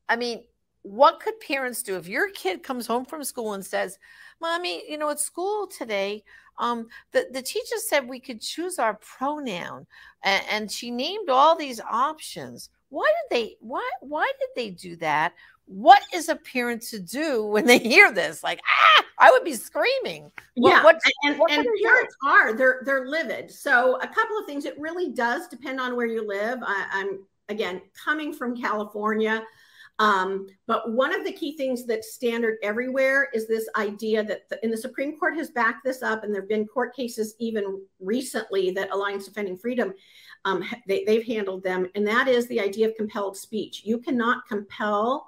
I 0.07 0.15
mean, 0.15 0.43
what 0.81 1.19
could 1.19 1.39
parents 1.39 1.83
do 1.83 1.97
if 1.97 2.07
your 2.07 2.29
kid 2.29 2.63
comes 2.63 2.87
home 2.87 3.05
from 3.05 3.23
school 3.23 3.53
and 3.53 3.65
says, 3.65 3.97
Mommy, 4.41 4.89
you 4.89 4.97
know, 4.97 5.09
at 5.09 5.19
school 5.19 5.67
today, 5.67 6.23
um, 6.59 6.87
the, 7.11 7.27
the 7.31 7.41
teacher 7.41 7.77
said 7.77 8.07
we 8.07 8.19
could 8.19 8.41
choose 8.41 8.79
our 8.79 8.95
pronoun 8.95 9.87
and, 10.23 10.43
and 10.51 10.71
she 10.71 10.91
named 10.91 11.29
all 11.29 11.55
these 11.55 11.79
options. 11.81 12.69
Why 12.89 13.05
did 13.07 13.35
they 13.35 13.55
why 13.59 13.87
why 14.01 14.31
did 14.39 14.49
they 14.55 14.71
do 14.71 14.95
that? 14.97 15.33
What 15.65 16.01
is 16.13 16.29
a 16.29 16.35
parent 16.35 16.81
to 16.83 16.99
do 16.99 17.45
when 17.45 17.65
they 17.65 17.77
hear 17.77 18.11
this? 18.11 18.43
Like, 18.43 18.59
ah, 18.65 19.05
I 19.19 19.31
would 19.31 19.43
be 19.43 19.53
screaming. 19.53 20.31
Yeah, 20.55 20.83
what, 20.83 20.99
and, 21.23 21.37
what 21.37 21.51
and 21.51 21.67
parents 21.83 22.15
are 22.25 22.53
they're 22.53 22.81
they're 22.85 23.07
livid. 23.07 23.51
So 23.51 23.99
a 24.01 24.07
couple 24.07 24.37
of 24.39 24.45
things. 24.45 24.65
It 24.65 24.79
really 24.79 25.11
does 25.11 25.47
depend 25.47 25.79
on 25.79 25.95
where 25.95 26.07
you 26.07 26.27
live. 26.27 26.59
I, 26.63 26.85
I'm 26.91 27.19
again, 27.49 27.81
coming 28.03 28.33
from 28.33 28.59
California. 28.59 29.43
Um, 29.99 30.47
but 30.65 30.91
one 30.93 31.13
of 31.13 31.25
the 31.25 31.31
key 31.31 31.57
things 31.57 31.85
that's 31.85 32.13
standard 32.13 32.57
everywhere 32.63 33.29
is 33.33 33.47
this 33.47 33.67
idea 33.75 34.23
that, 34.23 34.47
the, 34.49 34.57
and 34.63 34.71
the 34.71 34.77
Supreme 34.77 35.19
Court 35.19 35.35
has 35.35 35.51
backed 35.51 35.83
this 35.83 36.01
up, 36.01 36.23
and 36.23 36.33
there 36.33 36.41
have 36.41 36.49
been 36.49 36.65
court 36.65 36.95
cases 36.95 37.35
even 37.37 37.81
recently 37.99 38.71
that 38.71 38.91
Alliance 38.91 39.25
Defending 39.25 39.57
Freedom, 39.57 39.93
um, 40.45 40.63
they, 40.87 41.03
they've 41.03 41.25
handled 41.25 41.63
them, 41.63 41.87
and 41.95 42.07
that 42.07 42.29
is 42.29 42.47
the 42.47 42.61
idea 42.61 42.87
of 42.87 42.95
compelled 42.95 43.35
speech. 43.35 43.81
You 43.83 43.97
cannot 43.97 44.47
compel 44.47 45.27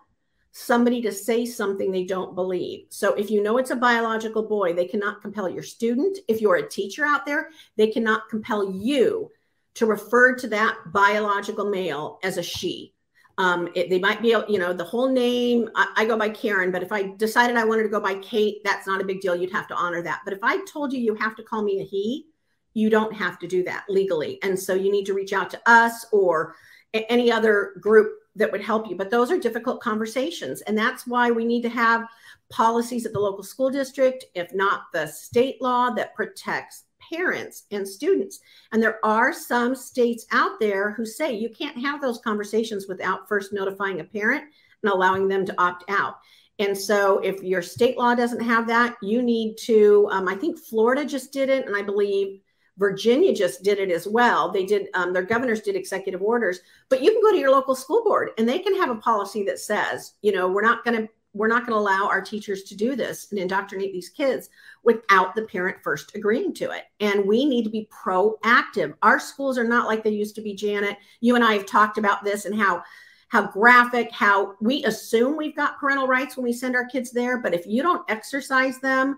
somebody 0.53 1.01
to 1.01 1.11
say 1.11 1.45
something 1.45 1.91
they 1.91 2.05
don't 2.05 2.35
believe. 2.35 2.85
So 2.89 3.13
if 3.13 3.29
you 3.29 3.41
know 3.41 3.57
it's 3.57 3.71
a 3.71 3.75
biological 3.75 4.43
boy, 4.43 4.73
they 4.73 4.85
cannot 4.85 5.21
compel 5.21 5.49
your 5.49 5.63
student. 5.63 6.17
If 6.27 6.41
you're 6.41 6.57
a 6.57 6.69
teacher 6.69 7.05
out 7.05 7.25
there, 7.25 7.49
they 7.77 7.87
cannot 7.87 8.29
compel 8.29 8.71
you 8.71 9.31
to 9.75 9.85
refer 9.85 10.35
to 10.35 10.47
that 10.49 10.77
biological 10.87 11.69
male 11.69 12.19
as 12.23 12.37
a 12.37 12.43
she. 12.43 12.93
Um, 13.41 13.69
it, 13.73 13.89
they 13.89 13.97
might 13.97 14.21
be, 14.21 14.35
you 14.47 14.59
know, 14.59 14.71
the 14.71 14.83
whole 14.83 15.09
name. 15.09 15.67
I, 15.75 15.91
I, 15.97 16.05
go 16.05 16.15
by 16.15 16.29
Karen, 16.29 16.71
but 16.71 16.83
if 16.83 16.91
I 16.91 17.15
decided 17.15 17.57
I 17.57 17.65
wanted 17.65 17.81
to 17.83 17.89
go 17.89 17.99
by 17.99 18.13
Kate, 18.19 18.57
that's 18.63 18.85
not 18.85 19.01
a 19.01 19.03
big 19.03 19.19
deal. 19.19 19.35
You'd 19.35 19.51
have 19.51 19.67
to 19.69 19.73
honor 19.73 20.03
that. 20.03 20.21
But 20.23 20.35
if 20.35 20.39
I 20.43 20.63
told 20.65 20.93
you 20.93 20.99
you 20.99 21.15
have 21.15 21.35
to 21.37 21.43
call 21.43 21.63
me 21.63 21.81
a 21.81 21.83
he, 21.83 22.27
you 22.75 22.91
don't 22.91 23.15
have 23.15 23.39
to 23.39 23.47
do 23.47 23.63
that 23.63 23.85
legally. 23.89 24.37
And 24.43 24.59
so 24.59 24.75
you 24.75 24.91
need 24.91 25.07
to 25.07 25.15
reach 25.15 25.33
out 25.33 25.49
to 25.49 25.61
us 25.65 26.05
or 26.11 26.53
any 26.93 27.31
other 27.31 27.73
group 27.81 28.11
that 28.35 28.51
would 28.51 28.61
help 28.61 28.87
you. 28.87 28.95
But 28.95 29.09
those 29.09 29.31
are 29.31 29.39
difficult 29.39 29.81
conversations. 29.81 30.61
And 30.61 30.77
that's 30.77 31.07
why 31.07 31.31
we 31.31 31.43
need 31.43 31.63
to 31.63 31.69
have 31.69 32.05
policies 32.51 33.07
at 33.07 33.13
the 33.13 33.19
local 33.19 33.43
school 33.43 33.71
district, 33.71 34.25
if 34.35 34.53
not 34.53 34.83
the 34.93 35.07
state 35.07 35.59
law 35.63 35.89
that 35.95 36.13
protects 36.13 36.83
parents 37.11 37.65
and 37.71 37.87
students. 37.87 38.39
And 38.71 38.81
there 38.81 39.03
are 39.03 39.33
some 39.33 39.75
states 39.75 40.25
out 40.31 40.59
there 40.59 40.91
who 40.91 41.05
say 41.05 41.33
you 41.33 41.49
can't 41.49 41.77
have 41.77 42.01
those 42.01 42.19
conversations 42.19 42.87
without 42.87 43.27
first 43.27 43.53
notifying 43.53 43.99
a 43.99 44.03
parent 44.03 44.43
and 44.83 44.91
allowing 44.91 45.27
them 45.27 45.45
to 45.45 45.61
opt 45.61 45.83
out. 45.89 46.15
And 46.59 46.77
so, 46.77 47.17
if 47.19 47.41
your 47.41 47.61
state 47.61 47.97
law 47.97 48.13
doesn't 48.13 48.41
have 48.41 48.67
that, 48.67 48.95
you 49.01 49.23
need 49.23 49.55
to. 49.61 50.07
Um, 50.11 50.27
I 50.27 50.35
think 50.35 50.59
Florida 50.59 51.05
just 51.05 51.33
did 51.33 51.49
it, 51.49 51.65
and 51.65 51.75
I 51.75 51.81
believe 51.81 52.41
Virginia 52.77 53.33
just 53.33 53.63
did 53.63 53.79
it 53.79 53.91
as 53.91 54.07
well. 54.07 54.51
They 54.51 54.65
did, 54.65 54.87
um, 54.93 55.13
their 55.13 55.23
governors 55.23 55.61
did 55.61 55.75
executive 55.75 56.21
orders, 56.21 56.59
but 56.89 57.01
you 57.01 57.11
can 57.11 57.21
go 57.21 57.31
to 57.31 57.37
your 57.37 57.51
local 57.51 57.75
school 57.75 58.03
board 58.03 58.31
and 58.37 58.47
they 58.47 58.59
can 58.59 58.75
have 58.75 58.89
a 58.89 58.95
policy 58.95 59.43
that 59.43 59.59
says, 59.59 60.15
you 60.21 60.31
know, 60.31 60.47
we're 60.47 60.63
not 60.63 60.83
going 60.83 60.99
to 60.99 61.09
we're 61.33 61.47
not 61.47 61.65
going 61.65 61.73
to 61.73 61.79
allow 61.79 62.07
our 62.07 62.21
teachers 62.21 62.63
to 62.63 62.75
do 62.75 62.95
this 62.95 63.31
and 63.31 63.39
indoctrinate 63.39 63.93
these 63.93 64.09
kids 64.09 64.49
without 64.83 65.33
the 65.33 65.43
parent 65.43 65.77
first 65.81 66.15
agreeing 66.15 66.53
to 66.55 66.71
it. 66.71 66.83
And 66.99 67.25
we 67.25 67.45
need 67.45 67.63
to 67.63 67.69
be 67.69 67.87
proactive. 67.91 68.93
Our 69.01 69.19
schools 69.19 69.57
are 69.57 69.67
not 69.67 69.87
like 69.87 70.03
they 70.03 70.09
used 70.11 70.35
to 70.35 70.41
be, 70.41 70.53
Janet. 70.53 70.97
You 71.21 71.35
and 71.35 71.43
I 71.43 71.53
have 71.53 71.65
talked 71.65 71.97
about 71.97 72.23
this 72.23 72.45
and 72.45 72.59
how 72.59 72.83
how 73.29 73.47
graphic, 73.47 74.11
how 74.11 74.55
we 74.59 74.83
assume 74.83 75.37
we've 75.37 75.55
got 75.55 75.79
parental 75.79 76.05
rights 76.05 76.35
when 76.35 76.43
we 76.43 76.51
send 76.51 76.75
our 76.75 76.85
kids 76.85 77.11
there, 77.11 77.37
but 77.37 77.53
if 77.53 77.65
you 77.65 77.81
don't 77.81 78.03
exercise 78.11 78.77
them, 78.79 79.17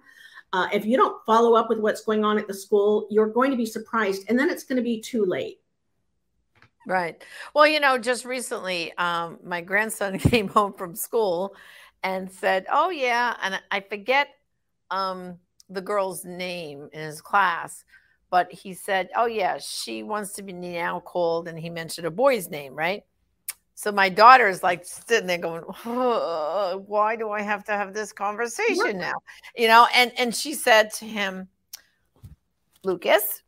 uh, 0.54 0.68
if 0.72 0.86
you 0.86 0.98
don't 0.98 1.20
follow 1.26 1.56
up 1.56 1.68
with 1.68 1.80
what's 1.80 2.04
going 2.04 2.24
on 2.24 2.38
at 2.38 2.48
the 2.48 2.54
school, 2.54 3.08
you're 3.10 3.26
going 3.26 3.50
to 3.50 3.58
be 3.58 3.66
surprised, 3.66 4.26
and 4.30 4.38
then 4.38 4.52
it's 4.52 4.66
going 4.66 4.78
to 4.78 4.84
be 4.84 5.02
too 5.02 5.26
late. 5.26 5.62
Right. 6.86 7.24
Well, 7.56 7.66
you 7.66 7.80
know, 7.80 7.98
just 7.98 8.24
recently, 8.24 8.96
um, 8.98 9.40
my 9.44 9.62
grandson 9.62 10.20
came 10.20 10.48
home 10.48 10.74
from 10.74 10.96
school 10.96 11.56
and 12.04 12.32
said, 12.32 12.66
"Oh 12.72 12.90
yeah," 12.90 13.36
and 13.42 13.60
I 13.72 13.80
forget 13.80 14.30
um, 14.92 15.38
the 15.70 15.82
girl's 15.82 16.26
name 16.26 16.90
in 16.94 17.00
his 17.02 17.22
class, 17.22 17.84
but 18.30 18.52
he 18.52 18.74
said, 18.74 19.10
"Oh 19.16 19.26
yeah, 19.26 19.58
she 19.60 20.04
wants 20.04 20.34
to 20.34 20.44
be 20.44 20.54
now 20.54 21.00
called," 21.00 21.48
and 21.48 21.58
he 21.58 21.70
mentioned 21.70 22.06
a 22.06 22.12
boy's 22.12 22.50
name, 22.50 22.76
right? 22.76 23.04
So 23.76 23.92
my 23.92 24.08
daughter 24.08 24.48
is 24.48 24.62
like 24.62 24.86
sitting 24.86 25.28
there 25.28 25.38
going, 25.38 25.64
oh, 25.86 26.84
"Why 26.88 27.16
do 27.16 27.32
I 27.32 27.42
have 27.42 27.64
to 27.66 27.72
have 27.72 27.94
this 27.94 28.14
conversation 28.14 28.98
now?" 28.98 29.16
You 29.56 29.68
know, 29.68 29.88
and 29.96 30.12
and 30.18 30.36
she 30.36 30.54
said 30.54 30.94
to 30.96 31.06
him, 31.06 31.48
"Lucas, 32.84 33.42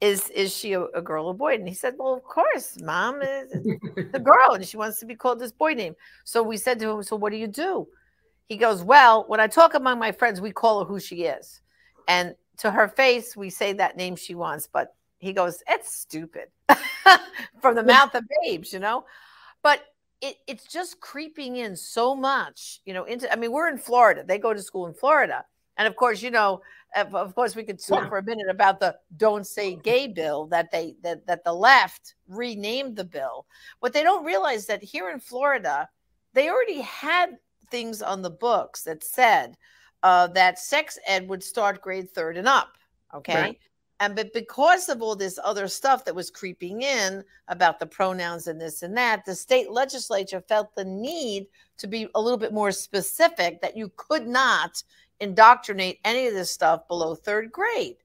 is 0.00 0.28
is 0.30 0.54
she 0.54 0.74
a, 0.74 0.82
a, 0.88 1.00
girl 1.00 1.26
or 1.26 1.34
boy 1.34 1.54
and 1.54 1.66
he 1.66 1.74
said 1.74 1.94
well 1.98 2.12
of 2.12 2.22
course 2.22 2.76
mom 2.82 3.22
is 3.22 3.50
the 3.50 4.20
girl 4.22 4.52
and 4.52 4.66
she 4.66 4.76
wants 4.76 5.00
to 5.00 5.06
be 5.06 5.14
called 5.14 5.38
this 5.38 5.52
boy 5.52 5.72
name 5.72 5.94
so 6.24 6.42
we 6.42 6.56
said 6.56 6.78
to 6.78 6.90
him 6.90 7.02
so 7.02 7.16
what 7.16 7.32
do 7.32 7.38
you 7.38 7.46
do 7.46 7.88
he 8.46 8.56
goes 8.56 8.82
well 8.82 9.24
when 9.28 9.40
i 9.40 9.46
talk 9.46 9.72
among 9.74 9.98
my 9.98 10.12
friends 10.12 10.40
we 10.40 10.52
call 10.52 10.80
her 10.80 10.86
who 10.86 11.00
she 11.00 11.24
is 11.24 11.62
and 12.08 12.34
to 12.58 12.70
her 12.70 12.88
face 12.88 13.34
we 13.34 13.48
say 13.48 13.72
that 13.72 13.96
name 13.96 14.16
she 14.16 14.34
wants 14.34 14.68
but 14.70 14.94
he 15.18 15.32
goes 15.32 15.62
it's 15.66 15.96
stupid 15.96 16.48
from 17.60 17.74
the 17.74 17.82
mouth 17.94 18.14
of 18.14 18.24
babes, 18.42 18.72
you 18.72 18.78
know. 18.78 19.04
But 19.62 19.82
it, 20.20 20.36
it's 20.46 20.66
just 20.66 21.00
creeping 21.00 21.56
in 21.56 21.76
so 21.76 22.14
much, 22.14 22.80
you 22.84 22.94
know. 22.94 23.04
Into 23.04 23.30
I 23.32 23.36
mean, 23.36 23.52
we're 23.52 23.68
in 23.68 23.78
Florida. 23.78 24.24
They 24.26 24.38
go 24.38 24.52
to 24.52 24.62
school 24.62 24.86
in 24.86 24.94
Florida, 24.94 25.44
and 25.76 25.86
of 25.86 25.96
course, 25.96 26.22
you 26.22 26.30
know, 26.30 26.60
of 26.96 27.34
course, 27.34 27.54
we 27.54 27.62
could 27.62 27.78
talk 27.78 28.08
for 28.08 28.18
a 28.18 28.22
minute 28.22 28.48
about 28.48 28.80
the 28.80 28.96
"Don't 29.16 29.46
Say 29.46 29.76
Gay" 29.76 30.08
bill 30.08 30.46
that 30.46 30.70
they 30.70 30.96
that 31.02 31.26
that 31.26 31.44
the 31.44 31.52
left 31.52 32.14
renamed 32.28 32.96
the 32.96 33.04
bill. 33.04 33.46
But 33.80 33.92
they 33.92 34.02
don't 34.02 34.24
realize 34.24 34.66
that 34.66 34.82
here 34.82 35.10
in 35.10 35.20
Florida, 35.20 35.88
they 36.32 36.48
already 36.48 36.80
had 36.80 37.38
things 37.70 38.02
on 38.02 38.22
the 38.22 38.30
books 38.30 38.82
that 38.84 39.04
said 39.04 39.56
uh, 40.02 40.28
that 40.28 40.58
sex 40.58 40.98
ed 41.06 41.28
would 41.28 41.42
start 41.42 41.82
grade 41.82 42.10
third 42.10 42.36
and 42.36 42.48
up. 42.48 42.76
Okay. 43.14 43.34
Right. 43.34 43.58
And 43.98 44.14
but 44.14 44.32
because 44.34 44.88
of 44.90 45.00
all 45.00 45.16
this 45.16 45.38
other 45.42 45.68
stuff 45.68 46.04
that 46.04 46.14
was 46.14 46.30
creeping 46.30 46.82
in 46.82 47.24
about 47.48 47.78
the 47.78 47.86
pronouns 47.86 48.46
and 48.46 48.60
this 48.60 48.82
and 48.82 48.96
that, 48.96 49.24
the 49.24 49.34
state 49.34 49.70
legislature 49.70 50.40
felt 50.40 50.74
the 50.74 50.84
need 50.84 51.46
to 51.78 51.86
be 51.86 52.06
a 52.14 52.20
little 52.20 52.38
bit 52.38 52.52
more 52.52 52.72
specific 52.72 53.60
that 53.62 53.76
you 53.76 53.90
could 53.96 54.26
not 54.26 54.82
indoctrinate 55.20 56.00
any 56.04 56.26
of 56.26 56.34
this 56.34 56.50
stuff 56.50 56.86
below 56.88 57.14
third 57.14 57.50
grade. 57.52 57.96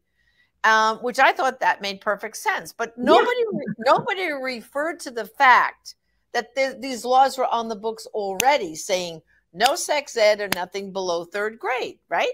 Um, 0.63 0.98
which 0.98 1.18
I 1.18 1.32
thought 1.32 1.60
that 1.62 1.82
made 1.82 2.01
perfect 2.01 2.38
sense. 2.38 2.72
But 2.72 2.96
nobody 2.96 3.39
yeah. 3.51 3.74
nobody 3.80 4.32
referred 4.32 5.00
to 5.00 5.12
the 5.12 5.25
fact 5.25 5.96
that 6.34 6.56
th- 6.56 6.75
these 6.80 7.03
laws 7.03 7.36
were 7.36 7.48
on 7.48 7.68
the 7.68 7.75
books 7.75 8.06
already, 8.13 8.75
saying 8.75 9.24
no 9.53 9.75
sex 9.75 10.15
ed 10.15 10.39
or 10.39 10.50
nothing 10.53 10.91
below 10.91 11.25
third 11.25 11.58
grade, 11.58 11.98
right? 12.10 12.34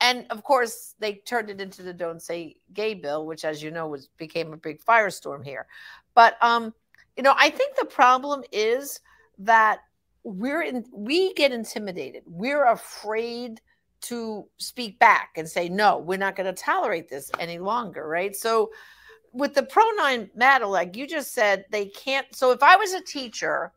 And 0.00 0.26
of 0.30 0.42
course, 0.42 0.96
they 0.98 1.14
turned 1.14 1.50
it 1.50 1.60
into 1.60 1.84
the 1.84 1.92
"Don't 1.92 2.20
Say 2.20 2.56
Gay" 2.74 2.94
bill, 2.94 3.26
which, 3.26 3.44
as 3.44 3.62
you 3.62 3.70
know, 3.70 3.86
was 3.86 4.08
became 4.18 4.52
a 4.52 4.56
big 4.56 4.84
firestorm 4.84 5.44
here. 5.44 5.66
But 6.14 6.42
um, 6.42 6.74
you 7.16 7.22
know, 7.22 7.34
I 7.38 7.50
think 7.50 7.76
the 7.76 7.86
problem 7.86 8.42
is 8.50 9.00
that 9.38 9.80
we're 10.24 10.62
in 10.62 10.84
we 10.92 11.32
get 11.34 11.52
intimidated. 11.52 12.24
We're 12.26 12.66
afraid 12.66 13.60
to 14.02 14.46
speak 14.58 14.98
back 14.98 15.30
and 15.36 15.48
say, 15.48 15.68
no, 15.68 15.98
we're 15.98 16.18
not 16.18 16.36
going 16.36 16.52
to 16.52 16.62
tolerate 16.62 17.08
this 17.08 17.30
any 17.38 17.58
longer, 17.58 18.06
right? 18.06 18.34
So 18.34 18.70
with 19.32 19.54
the 19.54 19.62
pronoun 19.62 20.30
matter, 20.34 20.66
like 20.66 20.96
you 20.96 21.06
just 21.06 21.32
said, 21.32 21.64
they 21.70 21.86
can't. 21.86 22.26
So 22.34 22.50
if 22.50 22.62
I 22.62 22.76
was 22.76 22.92
a 22.92 23.00
teacher, 23.00 23.72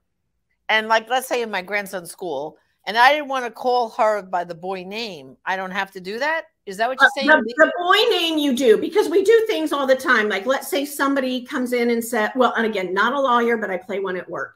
and 0.67 0.87
like 0.87 1.09
let's 1.09 1.27
say 1.27 1.41
in 1.41 1.51
my 1.51 1.61
grandson's 1.61 2.11
school, 2.11 2.57
and 2.87 2.97
I 2.97 3.13
didn't 3.13 3.29
want 3.29 3.45
to 3.45 3.51
call 3.51 3.89
her 3.91 4.21
by 4.21 4.43
the 4.43 4.55
boy 4.55 4.83
name, 4.83 5.37
I 5.45 5.55
don't 5.55 5.71
have 5.71 5.91
to 5.91 6.01
do 6.01 6.19
that. 6.19 6.45
Is 6.65 6.77
that 6.77 6.89
what 6.89 6.99
you're 6.99 7.09
saying? 7.15 7.29
Uh, 7.29 7.37
the, 7.37 7.53
the, 7.57 7.71
boy 7.77 8.15
name 8.15 8.39
you 8.39 8.55
do 8.55 8.77
because 8.77 9.07
we 9.07 9.23
do 9.23 9.45
things 9.47 9.71
all 9.71 9.85
the 9.85 9.95
time. 9.95 10.29
Like 10.29 10.47
let's 10.47 10.67
say 10.67 10.83
somebody 10.83 11.43
comes 11.43 11.73
in 11.73 11.91
and 11.91 12.03
said, 12.03 12.31
well, 12.35 12.53
and 12.57 12.65
again, 12.65 12.93
not 12.93 13.13
a 13.13 13.19
lawyer, 13.19 13.57
but 13.57 13.69
I 13.69 13.77
play 13.77 13.99
one 13.99 14.17
at 14.17 14.27
work 14.29 14.55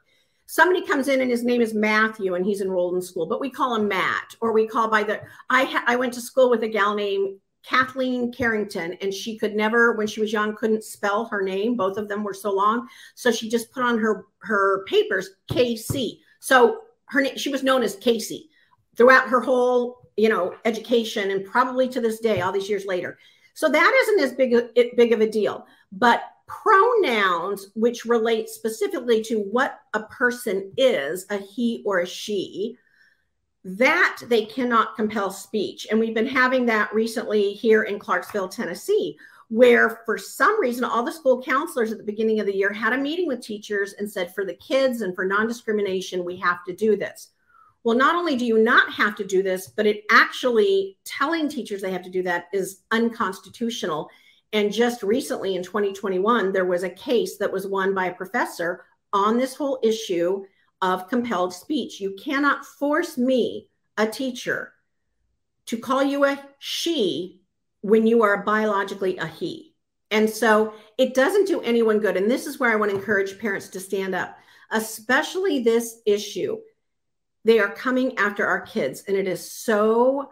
somebody 0.49 0.83
comes 0.83 1.09
in 1.09 1.21
and 1.21 1.29
his 1.29 1.43
name 1.43 1.61
is 1.61 1.75
Matthew 1.75 2.33
and 2.33 2.43
he's 2.43 2.61
enrolled 2.61 2.95
in 2.95 3.01
school, 3.03 3.27
but 3.27 3.39
we 3.39 3.51
call 3.51 3.75
him 3.75 3.87
Matt, 3.87 4.35
or 4.41 4.51
we 4.51 4.67
call 4.67 4.89
by 4.89 5.03
the. 5.03 5.21
I 5.51 5.83
I 5.85 5.95
went 5.95 6.11
to 6.13 6.21
school 6.21 6.49
with 6.49 6.63
a 6.63 6.67
gal 6.67 6.95
named 6.95 7.37
Kathleen 7.63 8.33
Carrington, 8.33 8.93
and 8.99 9.13
she 9.13 9.37
could 9.37 9.55
never, 9.55 9.93
when 9.93 10.07
she 10.07 10.21
was 10.21 10.33
young, 10.33 10.55
couldn't 10.55 10.83
spell 10.83 11.25
her 11.25 11.43
name. 11.43 11.77
Both 11.77 11.97
of 11.97 12.09
them 12.09 12.23
were 12.23 12.33
so 12.33 12.51
long, 12.51 12.87
so 13.13 13.31
she 13.31 13.47
just 13.47 13.71
put 13.71 13.83
on 13.83 13.99
her 13.99 14.25
her 14.39 14.83
papers 14.85 15.29
KC. 15.51 16.17
So 16.39 16.79
her 17.09 17.21
name, 17.21 17.37
she 17.37 17.49
was 17.49 17.61
known 17.61 17.83
as 17.83 17.95
Casey 17.97 18.49
throughout 18.97 19.29
her 19.29 19.41
whole 19.41 20.09
you 20.17 20.29
know 20.29 20.55
education, 20.65 21.29
and 21.29 21.45
probably 21.45 21.87
to 21.89 22.01
this 22.01 22.19
day, 22.21 22.41
all 22.41 22.51
these 22.51 22.69
years 22.69 22.87
later. 22.87 23.19
So 23.53 23.69
that 23.69 24.01
isn't 24.01 24.19
as 24.21 24.33
big 24.33 24.55
a, 24.55 24.95
big 24.95 25.13
of 25.13 25.21
a 25.21 25.29
deal, 25.29 25.67
but 25.91 26.23
pronouns 26.49 27.67
which 27.75 28.05
relate 28.05 28.49
specifically 28.49 29.23
to 29.23 29.39
what 29.39 29.79
a 29.93 30.01
person 30.03 30.71
is 30.77 31.25
a 31.29 31.37
he 31.37 31.83
or 31.85 31.99
a 31.99 32.07
she 32.07 32.75
that 33.63 34.21
they 34.27 34.45
cannot 34.45 34.95
compel 34.95 35.29
speech. 35.29 35.85
And 35.91 35.99
we've 35.99 36.13
been 36.13 36.25
having 36.25 36.65
that 36.65 36.93
recently 36.93 37.53
here 37.53 37.83
in 37.83 37.99
clarksville 37.99 38.49
tennessee 38.49 39.17
where 39.49 40.01
for 40.05 40.17
some 40.17 40.59
reason 40.59 40.83
all 40.83 41.03
the 41.03 41.11
school 41.11 41.41
counselors 41.41 41.91
at 41.91 41.97
the 41.97 42.03
beginning 42.03 42.39
of 42.39 42.45
the 42.45 42.55
year 42.55 42.71
had 42.71 42.93
a 42.93 42.97
meeting 42.97 43.27
with 43.27 43.41
teachers 43.41 43.93
and 43.93 44.11
said 44.11 44.33
for 44.33 44.45
the 44.45 44.55
kids 44.55 45.01
and 45.01 45.15
for 45.15 45.25
non-discrimination 45.25 46.25
we 46.25 46.37
have 46.37 46.63
to 46.65 46.73
do 46.73 46.95
this. 46.95 47.29
Well 47.83 47.97
not 47.97 48.15
only 48.15 48.35
do 48.35 48.45
you 48.45 48.57
not 48.57 48.91
have 48.93 49.15
to 49.17 49.23
do 49.23 49.43
this 49.43 49.67
but 49.67 49.85
it 49.85 50.03
actually 50.09 50.97
telling 51.03 51.47
teachers 51.47 51.81
they 51.81 51.91
have 51.91 52.03
to 52.03 52.09
do 52.09 52.23
that 52.23 52.45
is 52.53 52.81
unconstitutional 52.91 54.09
and 54.51 54.73
just 54.73 55.03
recently 55.03 55.55
in 55.55 55.63
2021, 55.63 56.51
there 56.51 56.65
was 56.65 56.83
a 56.83 56.89
case 56.89 57.37
that 57.37 57.51
was 57.51 57.67
won 57.67 57.93
by 57.93 58.07
a 58.07 58.15
professor 58.15 58.85
on 59.13 59.37
this 59.37 59.55
whole 59.55 59.79
issue 59.83 60.43
of 60.81 61.07
compelled 61.07 61.53
speech. 61.53 61.99
You 61.99 62.15
cannot 62.21 62.65
force 62.65 63.17
me, 63.17 63.67
a 63.97 64.07
teacher, 64.07 64.73
to 65.67 65.77
call 65.77 66.01
you 66.01 66.25
a 66.25 66.43
she 66.57 67.41
when 67.81 68.07
you 68.07 68.23
are 68.23 68.43
biologically 68.43 69.17
a 69.17 69.27
he. 69.27 69.75
And 70.11 70.27
so 70.27 70.73
it 70.97 71.13
doesn't 71.13 71.47
do 71.47 71.61
anyone 71.61 71.99
good. 71.99 72.17
And 72.17 72.29
this 72.29 72.47
is 72.47 72.59
where 72.59 72.71
I 72.71 72.75
want 72.75 72.91
to 72.91 72.97
encourage 72.97 73.37
parents 73.39 73.67
to 73.69 73.79
stand 73.79 74.15
up, 74.15 74.37
especially 74.71 75.59
this 75.61 76.01
issue. 76.05 76.57
They 77.45 77.59
are 77.59 77.69
coming 77.69 78.17
after 78.17 78.45
our 78.47 78.61
kids, 78.61 79.03
and 79.07 79.15
it 79.15 79.27
is 79.27 79.51
so 79.51 80.29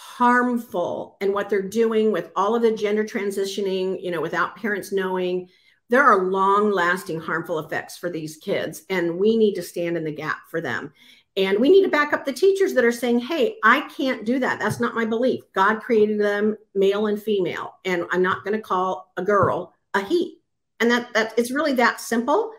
harmful 0.00 1.18
and 1.20 1.34
what 1.34 1.50
they're 1.50 1.60
doing 1.60 2.10
with 2.10 2.30
all 2.34 2.54
of 2.54 2.62
the 2.62 2.72
gender 2.72 3.04
transitioning, 3.04 4.02
you 4.02 4.10
know, 4.10 4.20
without 4.22 4.56
parents 4.56 4.92
knowing, 4.92 5.46
there 5.90 6.02
are 6.02 6.24
long 6.24 6.70
lasting 6.70 7.20
harmful 7.20 7.58
effects 7.58 7.98
for 7.98 8.08
these 8.08 8.38
kids. 8.38 8.82
And 8.88 9.18
we 9.18 9.36
need 9.36 9.54
to 9.56 9.62
stand 9.62 9.98
in 9.98 10.04
the 10.04 10.14
gap 10.14 10.38
for 10.50 10.62
them. 10.62 10.92
And 11.36 11.58
we 11.58 11.68
need 11.68 11.82
to 11.82 11.90
back 11.90 12.14
up 12.14 12.24
the 12.24 12.32
teachers 12.32 12.72
that 12.74 12.84
are 12.84 12.90
saying, 12.90 13.20
hey, 13.20 13.56
I 13.62 13.82
can't 13.94 14.24
do 14.24 14.38
that. 14.38 14.58
That's 14.58 14.80
not 14.80 14.94
my 14.94 15.04
belief. 15.04 15.42
God 15.54 15.80
created 15.80 16.18
them 16.18 16.56
male 16.74 17.06
and 17.06 17.22
female. 17.22 17.74
And 17.84 18.06
I'm 18.10 18.22
not 18.22 18.42
going 18.42 18.56
to 18.56 18.62
call 18.62 19.12
a 19.18 19.22
girl 19.22 19.74
a 19.92 20.02
he. 20.02 20.38
And 20.80 20.90
that, 20.90 21.12
that 21.12 21.34
it's 21.36 21.50
really 21.50 21.74
that 21.74 22.00
simple. 22.00 22.52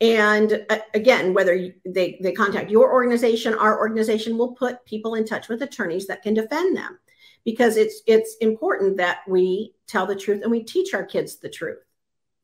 And 0.00 0.64
uh, 0.70 0.78
again, 0.94 1.34
whether 1.34 1.72
they, 1.84 2.18
they 2.22 2.32
contact 2.32 2.70
your 2.70 2.92
organization, 2.92 3.54
our 3.54 3.78
organization 3.78 4.38
will 4.38 4.52
put 4.52 4.84
people 4.84 5.16
in 5.16 5.24
touch 5.24 5.48
with 5.48 5.62
attorneys 5.62 6.06
that 6.06 6.22
can 6.22 6.34
defend 6.34 6.76
them 6.76 6.98
because 7.44 7.76
it's 7.76 8.02
it's 8.06 8.36
important 8.40 8.96
that 8.98 9.20
we 9.26 9.74
tell 9.86 10.06
the 10.06 10.14
truth 10.14 10.42
and 10.42 10.50
we 10.50 10.62
teach 10.62 10.94
our 10.94 11.04
kids 11.04 11.36
the 11.36 11.48
truth. 11.48 11.78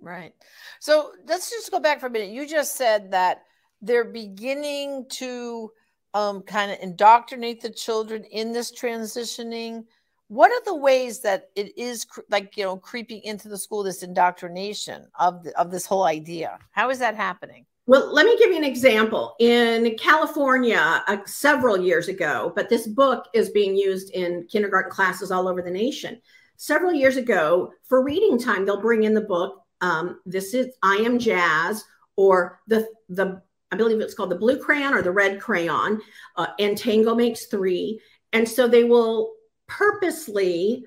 Right. 0.00 0.34
So 0.80 1.12
let's 1.26 1.50
just 1.50 1.70
go 1.70 1.78
back 1.78 2.00
for 2.00 2.06
a 2.06 2.10
minute. 2.10 2.30
You 2.30 2.46
just 2.46 2.76
said 2.76 3.12
that 3.12 3.42
they're 3.80 4.04
beginning 4.04 5.06
to 5.10 5.70
um, 6.14 6.42
kind 6.42 6.70
of 6.70 6.78
indoctrinate 6.80 7.60
the 7.60 7.70
children 7.70 8.24
in 8.24 8.52
this 8.52 8.72
transitioning 8.72 9.84
what 10.28 10.50
are 10.50 10.64
the 10.64 10.76
ways 10.76 11.20
that 11.20 11.50
it 11.54 11.76
is 11.76 12.06
like 12.30 12.56
you 12.56 12.64
know 12.64 12.76
creeping 12.76 13.20
into 13.24 13.48
the 13.48 13.58
school 13.58 13.82
this 13.82 14.02
indoctrination 14.02 15.06
of 15.18 15.44
the, 15.44 15.58
of 15.58 15.70
this 15.70 15.86
whole 15.86 16.04
idea? 16.04 16.58
How 16.72 16.90
is 16.90 16.98
that 16.98 17.14
happening? 17.14 17.66
Well 17.86 18.12
let 18.12 18.26
me 18.26 18.36
give 18.38 18.50
you 18.50 18.56
an 18.56 18.64
example. 18.64 19.34
In 19.38 19.96
california 19.98 21.02
uh, 21.06 21.18
several 21.26 21.78
years 21.78 22.08
ago 22.08 22.52
but 22.56 22.68
this 22.68 22.86
book 22.86 23.26
is 23.34 23.50
being 23.50 23.76
used 23.76 24.10
in 24.10 24.46
kindergarten 24.50 24.90
classes 24.90 25.30
all 25.30 25.48
over 25.48 25.62
the 25.62 25.70
nation. 25.70 26.20
Several 26.56 26.92
years 26.92 27.16
ago 27.16 27.72
for 27.84 28.02
reading 28.02 28.38
time 28.38 28.64
they'll 28.64 28.80
bring 28.80 29.04
in 29.04 29.14
the 29.14 29.20
book 29.20 29.60
um, 29.80 30.20
this 30.24 30.54
is 30.54 30.74
i 30.82 30.96
am 30.96 31.18
jazz 31.18 31.84
or 32.16 32.60
the 32.66 32.88
the 33.08 33.42
i 33.70 33.76
believe 33.76 34.00
it's 34.00 34.14
called 34.14 34.30
the 34.30 34.36
blue 34.36 34.58
crayon 34.58 34.94
or 34.94 35.02
the 35.02 35.10
red 35.10 35.40
crayon 35.40 36.00
uh, 36.36 36.46
and 36.58 36.78
tango 36.78 37.14
makes 37.14 37.46
three 37.46 38.00
and 38.32 38.48
so 38.48 38.66
they 38.66 38.84
will 38.84 39.32
purposely 39.66 40.86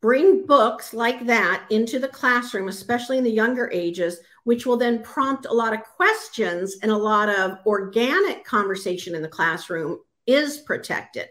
bring 0.00 0.46
books 0.46 0.94
like 0.94 1.26
that 1.26 1.66
into 1.70 1.98
the 1.98 2.08
classroom, 2.08 2.68
especially 2.68 3.18
in 3.18 3.24
the 3.24 3.30
younger 3.30 3.70
ages, 3.72 4.18
which 4.44 4.64
will 4.64 4.76
then 4.76 5.02
prompt 5.02 5.46
a 5.46 5.52
lot 5.52 5.74
of 5.74 5.82
questions 5.82 6.76
and 6.82 6.92
a 6.92 6.96
lot 6.96 7.28
of 7.28 7.58
organic 7.66 8.44
conversation 8.44 9.14
in 9.14 9.22
the 9.22 9.28
classroom 9.28 9.98
is 10.26 10.58
protected. 10.58 11.26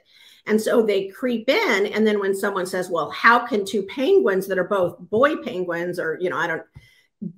And 0.45 0.61
so 0.61 0.81
they 0.81 1.07
creep 1.09 1.49
in. 1.49 1.87
And 1.87 2.05
then 2.05 2.19
when 2.19 2.35
someone 2.35 2.65
says, 2.65 2.89
well, 2.89 3.09
how 3.11 3.45
can 3.45 3.65
two 3.65 3.83
penguins 3.83 4.47
that 4.47 4.59
are 4.59 4.67
both 4.67 4.97
boy 4.99 5.37
penguins 5.37 5.99
or, 5.99 6.17
you 6.21 6.29
know, 6.29 6.37
I 6.37 6.47
don't, 6.47 6.63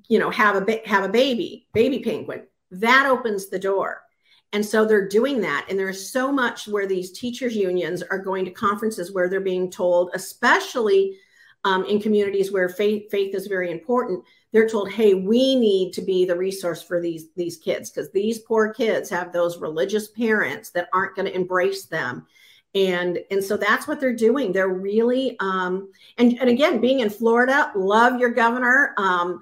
you 0.07 0.19
know, 0.19 0.29
have 0.29 0.67
a, 0.67 0.81
have 0.85 1.03
a 1.03 1.09
baby, 1.09 1.67
baby 1.73 1.99
penguin, 1.99 2.43
that 2.71 3.07
opens 3.07 3.49
the 3.49 3.59
door. 3.59 4.01
And 4.51 4.65
so 4.65 4.83
they're 4.83 5.07
doing 5.07 5.41
that. 5.41 5.67
And 5.69 5.77
there's 5.77 6.09
so 6.09 6.31
much 6.31 6.67
where 6.67 6.87
these 6.87 7.11
teachers' 7.11 7.55
unions 7.55 8.01
are 8.01 8.17
going 8.17 8.45
to 8.45 8.51
conferences 8.51 9.11
where 9.11 9.29
they're 9.29 9.41
being 9.41 9.69
told, 9.69 10.09
especially 10.13 11.17
um, 11.63 11.85
in 11.85 12.01
communities 12.01 12.51
where 12.51 12.69
faith, 12.69 13.11
faith 13.11 13.35
is 13.35 13.47
very 13.47 13.69
important, 13.71 14.23
they're 14.51 14.69
told, 14.69 14.91
hey, 14.91 15.13
we 15.13 15.55
need 15.55 15.93
to 15.93 16.01
be 16.01 16.25
the 16.25 16.35
resource 16.35 16.81
for 16.81 16.99
these, 16.99 17.27
these 17.35 17.57
kids 17.57 17.91
because 17.91 18.11
these 18.11 18.39
poor 18.39 18.73
kids 18.73 19.09
have 19.09 19.31
those 19.31 19.59
religious 19.59 20.07
parents 20.07 20.71
that 20.71 20.89
aren't 20.93 21.15
going 21.15 21.27
to 21.27 21.35
embrace 21.35 21.85
them. 21.85 22.25
And, 22.73 23.19
and 23.29 23.43
so 23.43 23.57
that's 23.57 23.87
what 23.87 23.99
they're 23.99 24.15
doing. 24.15 24.51
They're 24.51 24.69
really, 24.69 25.35
um, 25.39 25.91
and, 26.17 26.39
and 26.39 26.49
again, 26.49 26.79
being 26.79 27.01
in 27.01 27.09
Florida, 27.09 27.71
love 27.75 28.19
your 28.19 28.29
governor. 28.29 28.93
Um, 28.97 29.41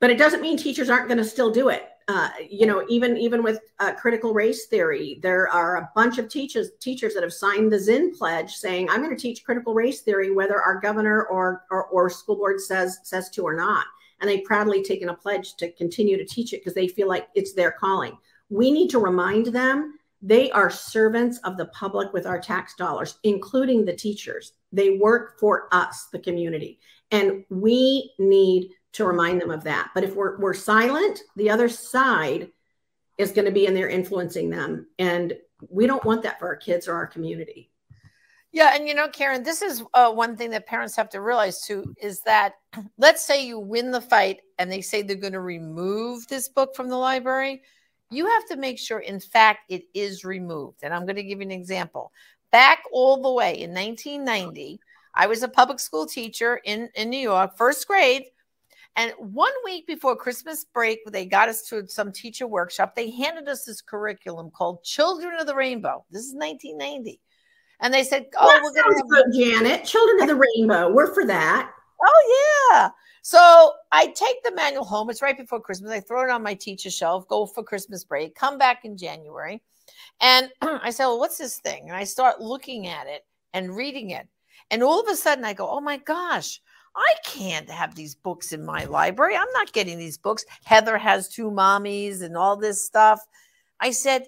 but 0.00 0.10
it 0.10 0.18
doesn't 0.18 0.40
mean 0.40 0.56
teachers 0.56 0.88
aren't 0.90 1.08
going 1.08 1.18
to 1.18 1.24
still 1.24 1.50
do 1.50 1.68
it. 1.68 1.89
Uh, 2.10 2.28
you 2.50 2.66
know, 2.66 2.84
even 2.88 3.16
even 3.16 3.40
with 3.40 3.60
uh, 3.78 3.94
critical 3.94 4.34
race 4.34 4.66
theory, 4.66 5.20
there 5.22 5.48
are 5.48 5.76
a 5.76 5.88
bunch 5.94 6.18
of 6.18 6.28
teachers 6.28 6.70
teachers 6.80 7.14
that 7.14 7.22
have 7.22 7.32
signed 7.32 7.70
the 7.70 7.78
Zinn 7.78 8.12
pledge 8.12 8.52
saying, 8.54 8.90
"I'm 8.90 9.00
going 9.00 9.16
to 9.16 9.22
teach 9.22 9.44
critical 9.44 9.74
race 9.74 10.00
theory, 10.00 10.32
whether 10.32 10.60
our 10.60 10.80
governor 10.80 11.22
or, 11.26 11.62
or 11.70 11.84
or 11.86 12.10
school 12.10 12.34
board 12.34 12.60
says 12.60 12.98
says 13.04 13.30
to 13.30 13.44
or 13.44 13.54
not." 13.54 13.86
And 14.20 14.28
they've 14.28 14.42
proudly 14.42 14.82
taken 14.82 15.10
a 15.10 15.14
pledge 15.14 15.54
to 15.58 15.70
continue 15.74 16.16
to 16.16 16.24
teach 16.24 16.52
it 16.52 16.58
because 16.58 16.74
they 16.74 16.88
feel 16.88 17.06
like 17.06 17.28
it's 17.36 17.52
their 17.52 17.70
calling. 17.70 18.18
We 18.48 18.72
need 18.72 18.90
to 18.90 18.98
remind 18.98 19.46
them 19.46 19.96
they 20.20 20.50
are 20.50 20.68
servants 20.68 21.38
of 21.44 21.56
the 21.56 21.66
public 21.66 22.12
with 22.12 22.26
our 22.26 22.40
tax 22.40 22.74
dollars, 22.74 23.20
including 23.22 23.84
the 23.84 23.94
teachers. 23.94 24.54
They 24.72 24.98
work 24.98 25.38
for 25.38 25.68
us, 25.70 26.08
the 26.10 26.18
community, 26.18 26.80
and 27.12 27.44
we 27.50 28.14
need 28.18 28.72
to 28.92 29.04
remind 29.04 29.40
them 29.40 29.50
of 29.50 29.64
that. 29.64 29.90
But 29.94 30.04
if 30.04 30.14
we're, 30.14 30.38
we're 30.38 30.54
silent, 30.54 31.20
the 31.36 31.50
other 31.50 31.68
side 31.68 32.48
is 33.18 33.32
going 33.32 33.44
to 33.44 33.52
be 33.52 33.66
in 33.66 33.74
there 33.74 33.88
influencing 33.88 34.50
them. 34.50 34.88
And 34.98 35.34
we 35.68 35.86
don't 35.86 36.04
want 36.04 36.22
that 36.22 36.38
for 36.38 36.46
our 36.46 36.56
kids 36.56 36.88
or 36.88 36.94
our 36.94 37.06
community. 37.06 37.70
Yeah. 38.52 38.72
And 38.74 38.88
you 38.88 38.94
know, 38.94 39.08
Karen, 39.08 39.44
this 39.44 39.62
is 39.62 39.82
uh, 39.94 40.10
one 40.10 40.36
thing 40.36 40.50
that 40.50 40.66
parents 40.66 40.96
have 40.96 41.10
to 41.10 41.20
realize 41.20 41.62
too 41.62 41.94
is 42.00 42.22
that 42.22 42.54
let's 42.98 43.22
say 43.22 43.46
you 43.46 43.58
win 43.58 43.90
the 43.90 44.00
fight 44.00 44.40
and 44.58 44.70
they 44.70 44.80
say 44.80 45.02
they're 45.02 45.16
going 45.16 45.34
to 45.34 45.40
remove 45.40 46.26
this 46.26 46.48
book 46.48 46.74
from 46.74 46.88
the 46.88 46.96
library. 46.96 47.62
You 48.10 48.26
have 48.26 48.46
to 48.46 48.56
make 48.56 48.78
sure, 48.78 48.98
in 48.98 49.20
fact, 49.20 49.70
it 49.70 49.84
is 49.94 50.24
removed. 50.24 50.80
And 50.82 50.92
I'm 50.92 51.02
going 51.02 51.16
to 51.16 51.22
give 51.22 51.38
you 51.38 51.46
an 51.46 51.52
example. 51.52 52.10
Back 52.50 52.82
all 52.90 53.22
the 53.22 53.32
way 53.32 53.60
in 53.60 53.72
1990, 53.72 54.80
I 55.14 55.28
was 55.28 55.44
a 55.44 55.48
public 55.48 55.78
school 55.78 56.06
teacher 56.06 56.60
in, 56.64 56.88
in 56.96 57.08
New 57.10 57.20
York, 57.20 57.56
first 57.56 57.86
grade. 57.86 58.24
And 58.96 59.12
one 59.18 59.52
week 59.64 59.86
before 59.86 60.16
Christmas 60.16 60.64
break, 60.64 61.00
they 61.06 61.24
got 61.24 61.48
us 61.48 61.62
to 61.68 61.86
some 61.86 62.12
teacher 62.12 62.46
workshop. 62.46 62.94
They 62.94 63.10
handed 63.10 63.48
us 63.48 63.64
this 63.64 63.80
curriculum 63.80 64.50
called 64.50 64.82
Children 64.82 65.40
of 65.40 65.46
the 65.46 65.54
Rainbow. 65.54 66.04
This 66.10 66.24
is 66.24 66.34
1990. 66.34 67.20
And 67.80 67.94
they 67.94 68.02
said, 68.02 68.26
Oh, 68.38 68.46
that 68.46 68.62
we're 68.62 68.72
going 68.74 68.94
to 68.94 69.16
have 69.16 69.34
Janet, 69.34 69.84
Children 69.84 70.22
of 70.22 70.28
the 70.28 70.42
Rainbow. 70.56 70.92
We're 70.92 71.14
for 71.14 71.26
that. 71.26 71.70
Oh, 72.02 72.70
yeah. 72.72 72.90
So 73.22 73.72
I 73.92 74.06
take 74.08 74.42
the 74.42 74.54
manual 74.54 74.84
home. 74.84 75.10
It's 75.10 75.22
right 75.22 75.36
before 75.36 75.60
Christmas. 75.60 75.90
I 75.92 76.00
throw 76.00 76.24
it 76.24 76.30
on 76.30 76.42
my 76.42 76.54
teacher 76.54 76.90
shelf, 76.90 77.28
go 77.28 77.46
for 77.46 77.62
Christmas 77.62 78.04
break, 78.04 78.34
come 78.34 78.58
back 78.58 78.84
in 78.84 78.96
January. 78.96 79.62
And 80.20 80.50
I 80.62 80.90
say, 80.90 81.04
Well, 81.04 81.18
what's 81.18 81.38
this 81.38 81.58
thing? 81.58 81.84
And 81.88 81.96
I 81.96 82.04
start 82.04 82.40
looking 82.40 82.86
at 82.86 83.06
it 83.06 83.24
and 83.52 83.76
reading 83.76 84.10
it. 84.10 84.26
And 84.70 84.82
all 84.82 85.00
of 85.00 85.08
a 85.08 85.16
sudden 85.16 85.44
I 85.44 85.52
go, 85.52 85.68
Oh 85.68 85.80
my 85.80 85.98
gosh, 85.98 86.60
I 86.94 87.14
can't 87.24 87.70
have 87.70 87.94
these 87.94 88.14
books 88.14 88.52
in 88.52 88.64
my 88.64 88.84
library. 88.84 89.36
I'm 89.36 89.52
not 89.52 89.72
getting 89.72 89.98
these 89.98 90.18
books. 90.18 90.44
Heather 90.64 90.98
has 90.98 91.28
two 91.28 91.50
mommies 91.50 92.22
and 92.22 92.36
all 92.36 92.56
this 92.56 92.84
stuff. 92.84 93.20
I 93.80 93.92
said, 93.92 94.26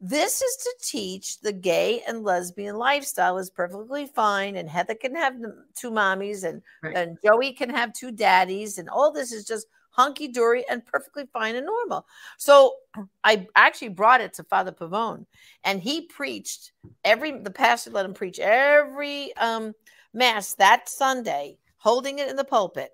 this 0.00 0.42
is 0.42 0.56
to 0.56 0.74
teach 0.82 1.40
the 1.40 1.52
gay 1.52 2.02
and 2.06 2.22
lesbian 2.22 2.76
lifestyle 2.76 3.38
is 3.38 3.50
perfectly 3.50 4.06
fine. 4.06 4.56
And 4.56 4.68
Heather 4.68 4.94
can 4.94 5.14
have 5.14 5.34
two 5.74 5.90
mommies 5.90 6.44
and, 6.44 6.62
right. 6.82 6.96
and 6.96 7.18
Joey 7.24 7.52
can 7.52 7.70
have 7.70 7.92
two 7.92 8.12
daddies. 8.12 8.78
And 8.78 8.88
all 8.88 9.10
this 9.10 9.32
is 9.32 9.46
just 9.46 9.66
hunky 9.90 10.28
dory 10.28 10.64
and 10.68 10.84
perfectly 10.84 11.24
fine 11.32 11.56
and 11.56 11.66
normal. 11.66 12.06
So 12.36 12.74
I 13.24 13.46
actually 13.56 13.88
brought 13.88 14.20
it 14.20 14.34
to 14.34 14.44
Father 14.44 14.72
Pavone 14.72 15.24
and 15.64 15.80
he 15.80 16.02
preached 16.02 16.72
every, 17.04 17.32
the 17.32 17.50
pastor 17.50 17.90
let 17.90 18.04
him 18.04 18.14
preach 18.14 18.38
every 18.38 19.34
um, 19.36 19.72
mass 20.12 20.54
that 20.54 20.88
Sunday 20.88 21.58
holding 21.86 22.18
it 22.18 22.28
in 22.28 22.34
the 22.34 22.42
pulpit. 22.42 22.90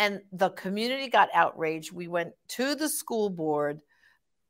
And 0.00 0.20
the 0.32 0.50
community 0.50 1.08
got 1.08 1.28
outraged. 1.32 1.92
We 1.92 2.08
went 2.08 2.32
to 2.48 2.74
the 2.74 2.88
school 2.88 3.30
board, 3.30 3.80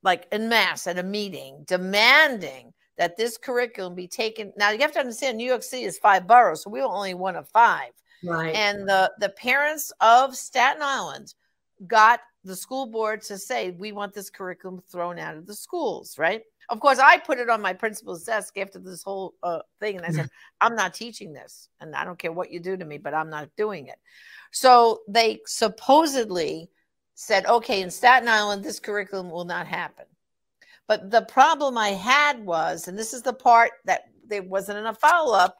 like 0.03 0.27
in 0.33 0.49
mass 0.49 0.87
at 0.87 0.99
a 0.99 1.03
meeting, 1.03 1.65
demanding 1.67 2.73
that 2.97 3.19
this 3.19 3.37
curriculum 3.37 3.95
be 3.95 4.09
taken. 4.09 4.51
Now 4.57 4.71
you 4.71 4.79
have 4.79 4.93
to 4.93 5.01
understand, 5.01 5.37
New 5.37 5.47
York 5.47 5.63
City 5.63 5.83
is 5.85 5.99
five 5.99 6.27
boroughs, 6.27 6.63
so 6.63 6.71
we 6.71 6.81
were 6.81 6.87
only 6.87 7.13
one 7.13 7.37
of 7.37 7.51
five. 7.51 7.91
Right. 8.25 8.55
And 8.55 8.89
the 8.89 9.13
the 9.19 9.29
parents 9.29 9.93
of 10.01 10.37
Staten 10.37 10.81
Island 10.81 11.35
got 11.87 12.21
the 12.45 12.57
school 12.57 12.87
board 12.87 13.21
to 13.23 13.37
say 13.37 13.73
we 13.73 13.93
want 13.93 14.15
this 14.15 14.31
curriculum 14.31 14.81
thrown 14.91 15.19
out 15.19 15.37
of 15.37 15.47
the 15.47 15.55
schools. 15.55 16.17
Right. 16.17 16.45
Of 16.69 16.81
course, 16.81 16.99
I 16.99 17.19
put 17.19 17.39
it 17.39 17.51
on 17.51 17.61
my 17.61 17.73
principal's 17.73 18.25
desk 18.25 18.57
after 18.57 18.79
this 18.79 19.03
whole 19.03 19.35
uh, 19.43 19.61
thing, 19.81 19.97
and 19.97 20.07
I 20.07 20.11
said, 20.11 20.29
"I'm 20.61 20.77
not 20.77 20.95
teaching 20.95 21.33
this, 21.33 21.69
and 21.81 21.95
I 21.95 22.05
don't 22.05 22.19
care 22.19 22.33
what 22.33 22.51
you 22.51 22.61
do 22.61 22.77
to 22.77 22.85
me, 22.85 22.99
but 22.99 23.15
I'm 23.15 23.31
not 23.31 23.51
doing 23.57 23.89
it." 23.89 23.99
So 24.53 25.01
they 25.09 25.41
supposedly 25.47 26.71
said, 27.15 27.47
"Okay, 27.47 27.83
in 27.83 27.91
Staten 27.91 28.29
Island, 28.29 28.65
this 28.65 28.81
curriculum 28.81 29.31
will 29.31 29.45
not 29.45 29.67
happen." 29.67 30.07
But 30.89 31.11
the 31.11 31.23
problem 31.23 31.79
I 31.79 31.91
had 31.91 32.45
was, 32.45 32.89
and 32.89 32.99
this 32.99 33.13
is 33.13 33.23
the 33.23 33.33
part 33.33 33.73
that 33.85 34.03
there 34.27 34.43
wasn't 34.43 34.79
enough 34.79 35.01
follow 35.01 35.35
up. 35.35 35.57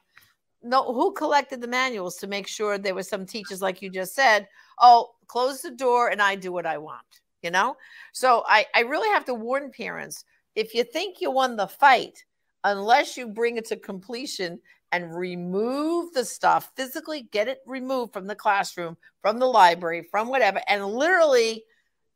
No, 0.61 0.93
who 0.93 1.11
collected 1.13 1.59
the 1.59 1.67
manuals 1.67 2.17
to 2.17 2.27
make 2.27 2.47
sure 2.47 2.77
there 2.77 2.95
were 2.95 3.03
some 3.03 3.25
teachers, 3.25 3.61
like 3.61 3.81
you 3.81 3.89
just 3.89 4.15
said, 4.15 4.47
oh, 4.79 5.11
close 5.27 5.61
the 5.61 5.71
door 5.71 6.09
and 6.09 6.21
I 6.21 6.35
do 6.35 6.51
what 6.51 6.65
I 6.65 6.77
want, 6.77 7.21
you 7.41 7.51
know? 7.51 7.75
So 8.13 8.43
I, 8.47 8.65
I 8.73 8.81
really 8.81 9.09
have 9.09 9.25
to 9.25 9.33
warn 9.33 9.71
parents 9.71 10.23
if 10.55 10.73
you 10.73 10.83
think 10.83 11.21
you 11.21 11.31
won 11.31 11.55
the 11.55 11.67
fight, 11.67 12.23
unless 12.63 13.17
you 13.17 13.27
bring 13.27 13.57
it 13.57 13.65
to 13.65 13.75
completion 13.75 14.59
and 14.91 15.15
remove 15.15 16.13
the 16.13 16.23
stuff, 16.23 16.71
physically 16.75 17.27
get 17.31 17.47
it 17.47 17.59
removed 17.65 18.13
from 18.13 18.27
the 18.27 18.35
classroom, 18.35 18.95
from 19.21 19.39
the 19.39 19.45
library, 19.45 20.07
from 20.11 20.27
whatever, 20.29 20.61
and 20.67 20.85
literally 20.85 21.63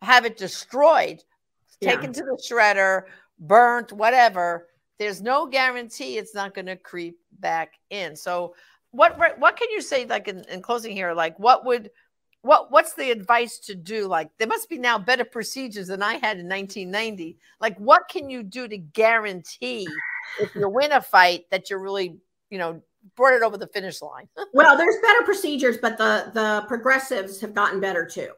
have 0.01 0.25
it 0.25 0.37
destroyed, 0.37 1.23
yeah. 1.81 1.95
taken 1.95 2.13
to 2.13 2.21
the 2.21 2.41
shredder, 2.47 3.03
burnt, 3.39 3.91
whatever, 3.91 4.67
there's 4.99 5.21
no 5.21 5.45
guarantee 5.45 6.17
it's 6.17 6.35
not 6.35 6.53
going 6.53 6.65
to 6.65 6.75
creep 6.75 7.17
back 7.39 7.73
in. 7.89 8.15
So, 8.15 8.55
what 8.91 9.17
what 9.39 9.57
can 9.57 9.69
you 9.69 9.81
say, 9.81 10.05
like 10.05 10.27
in, 10.27 10.43
in 10.49 10.61
closing 10.61 10.95
here, 10.95 11.13
like 11.13 11.37
what 11.37 11.65
would 11.65 11.91
what 12.47 12.71
what's 12.71 12.93
the 12.93 13.11
advice 13.11 13.59
to 13.59 13.75
do? 13.75 14.07
Like 14.07 14.29
there 14.37 14.47
must 14.47 14.69
be 14.69 14.77
now 14.77 14.97
better 14.97 15.25
procedures 15.25 15.87
than 15.87 16.01
i 16.01 16.13
had 16.13 16.39
in 16.39 16.47
1990 16.47 17.37
like 17.59 17.77
what 17.77 18.07
can 18.09 18.29
you 18.29 18.41
do 18.43 18.67
to 18.67 18.77
guarantee 18.77 19.87
if 20.39 20.55
you 20.55 20.67
win 20.69 20.91
a 20.91 21.01
fight 21.01 21.45
that 21.51 21.69
you're 21.69 21.79
really 21.79 22.17
you 22.49 22.57
know 22.57 22.81
brought 23.15 23.33
it 23.33 23.43
over 23.43 23.57
the 23.57 23.67
finish 23.67 24.01
line? 24.01 24.27
Well 24.53 24.77
there's 24.77 24.95
better 25.01 25.23
procedures 25.23 25.77
but 25.77 25.97
the 25.97 26.31
the 26.33 26.65
progressives 26.67 27.39
have 27.41 27.53
gotten 27.53 27.79
better 27.79 28.05
too. 28.05 28.29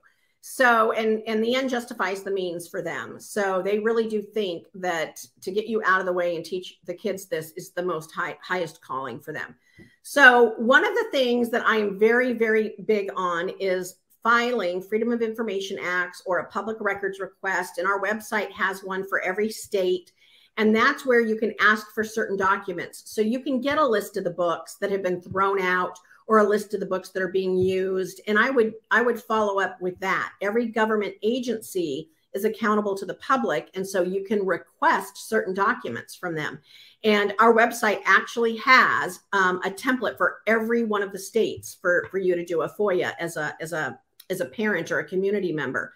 So 0.42 0.92
and 0.94 1.22
and 1.28 1.44
the 1.44 1.56
end 1.56 1.70
justifies 1.70 2.24
the 2.24 2.32
means 2.32 2.68
for 2.68 2.82
them. 2.82 3.20
So 3.20 3.62
they 3.62 3.80
really 3.80 4.08
do 4.08 4.22
think 4.22 4.68
that 4.76 5.24
to 5.42 5.52
get 5.52 5.68
you 5.68 5.84
out 5.86 6.00
of 6.00 6.06
the 6.06 6.14
way 6.14 6.36
and 6.36 6.44
teach 6.44 6.80
the 6.86 6.94
kids 6.94 7.28
this 7.28 7.52
is 7.58 7.72
the 7.72 7.84
most 7.84 8.12
high 8.12 8.38
highest 8.42 8.82
calling 8.82 9.20
for 9.20 9.34
them 9.34 9.56
so, 10.02 10.56
one 10.58 10.86
of 10.86 10.94
the 10.94 11.08
things 11.12 11.50
that 11.50 11.66
I 11.66 11.78
am 11.78 12.00
very, 12.00 12.34
very 12.34 12.76
big 12.86 13.10
on 13.16 13.50
is 13.60 13.96
filing 14.24 14.82
Freedom 14.82 15.12
of 15.12 15.22
Information 15.22 15.78
Acts 15.80 16.22
or 16.26 16.40
a 16.40 16.50
public 16.50 16.78
records 16.80 17.20
request. 17.20 17.78
And 17.78 17.88
our 17.88 18.02
website 18.02 18.52
has 18.52 18.84
one 18.84 19.08
for 19.08 19.22
every 19.22 19.50
state. 19.50 20.12
And 20.58 20.76
that's 20.76 21.06
where 21.06 21.22
you 21.22 21.38
can 21.38 21.54
ask 21.62 21.94
for 21.94 22.04
certain 22.04 22.36
documents. 22.36 23.04
So 23.06 23.22
you 23.22 23.40
can 23.40 23.62
get 23.62 23.78
a 23.78 23.86
list 23.86 24.18
of 24.18 24.26
the 24.26 24.32
books 24.32 24.76
that 24.82 24.92
have 24.92 25.04
been 25.04 25.22
thrown 25.22 25.62
out 25.62 25.98
or 26.28 26.40
a 26.40 26.48
list 26.48 26.74
of 26.74 26.80
the 26.80 26.86
books 26.86 27.10
that 27.10 27.24
are 27.24 27.30
being 27.30 27.58
used. 27.58 28.22
And 28.28 28.38
I 28.38 28.50
would 28.50 28.74
I 28.92 29.02
would 29.02 29.22
follow 29.22 29.60
up 29.60 29.82
with 29.82 30.00
that. 30.00 30.34
Every 30.42 30.68
government 30.68 31.16
agency 31.24 32.10
is 32.34 32.46
accountable 32.46 32.96
to 32.96 33.06
the 33.06 33.16
public. 33.16 33.70
And 33.74 33.88
so 33.88 34.02
you 34.02 34.24
can 34.24 34.46
request 34.46 35.30
certain 35.30 35.54
documents 35.54 36.16
from 36.16 36.36
them. 36.36 36.60
And 37.04 37.34
our 37.40 37.54
website 37.54 38.02
actually 38.06 38.58
has 38.58 39.20
um, 39.34 39.62
a 39.64 39.72
template 39.72 40.18
for 40.18 40.40
every 40.48 40.84
one 40.84 41.02
of 41.02 41.12
the 41.12 41.20
states 41.20 41.78
for, 41.82 42.08
for 42.12 42.18
you 42.18 42.36
to 42.36 42.46
do 42.46 42.62
a 42.62 42.70
FOIA 42.70 43.14
as 43.20 43.38
a, 43.38 43.56
as 43.60 43.74
a, 43.74 44.00
as 44.30 44.42
a 44.42 44.46
parent 44.46 44.92
or 44.92 45.00
a 45.00 45.08
community 45.08 45.52
member. 45.52 45.94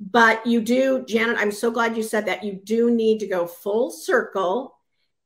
But 0.00 0.44
you 0.46 0.60
do, 0.60 1.04
Janet, 1.06 1.38
I'm 1.38 1.52
so 1.52 1.70
glad 1.70 1.96
you 1.96 2.02
said 2.02 2.26
that. 2.26 2.44
You 2.44 2.60
do 2.64 2.90
need 2.90 3.20
to 3.20 3.26
go 3.26 3.46
full 3.46 3.90
circle. 3.90 4.76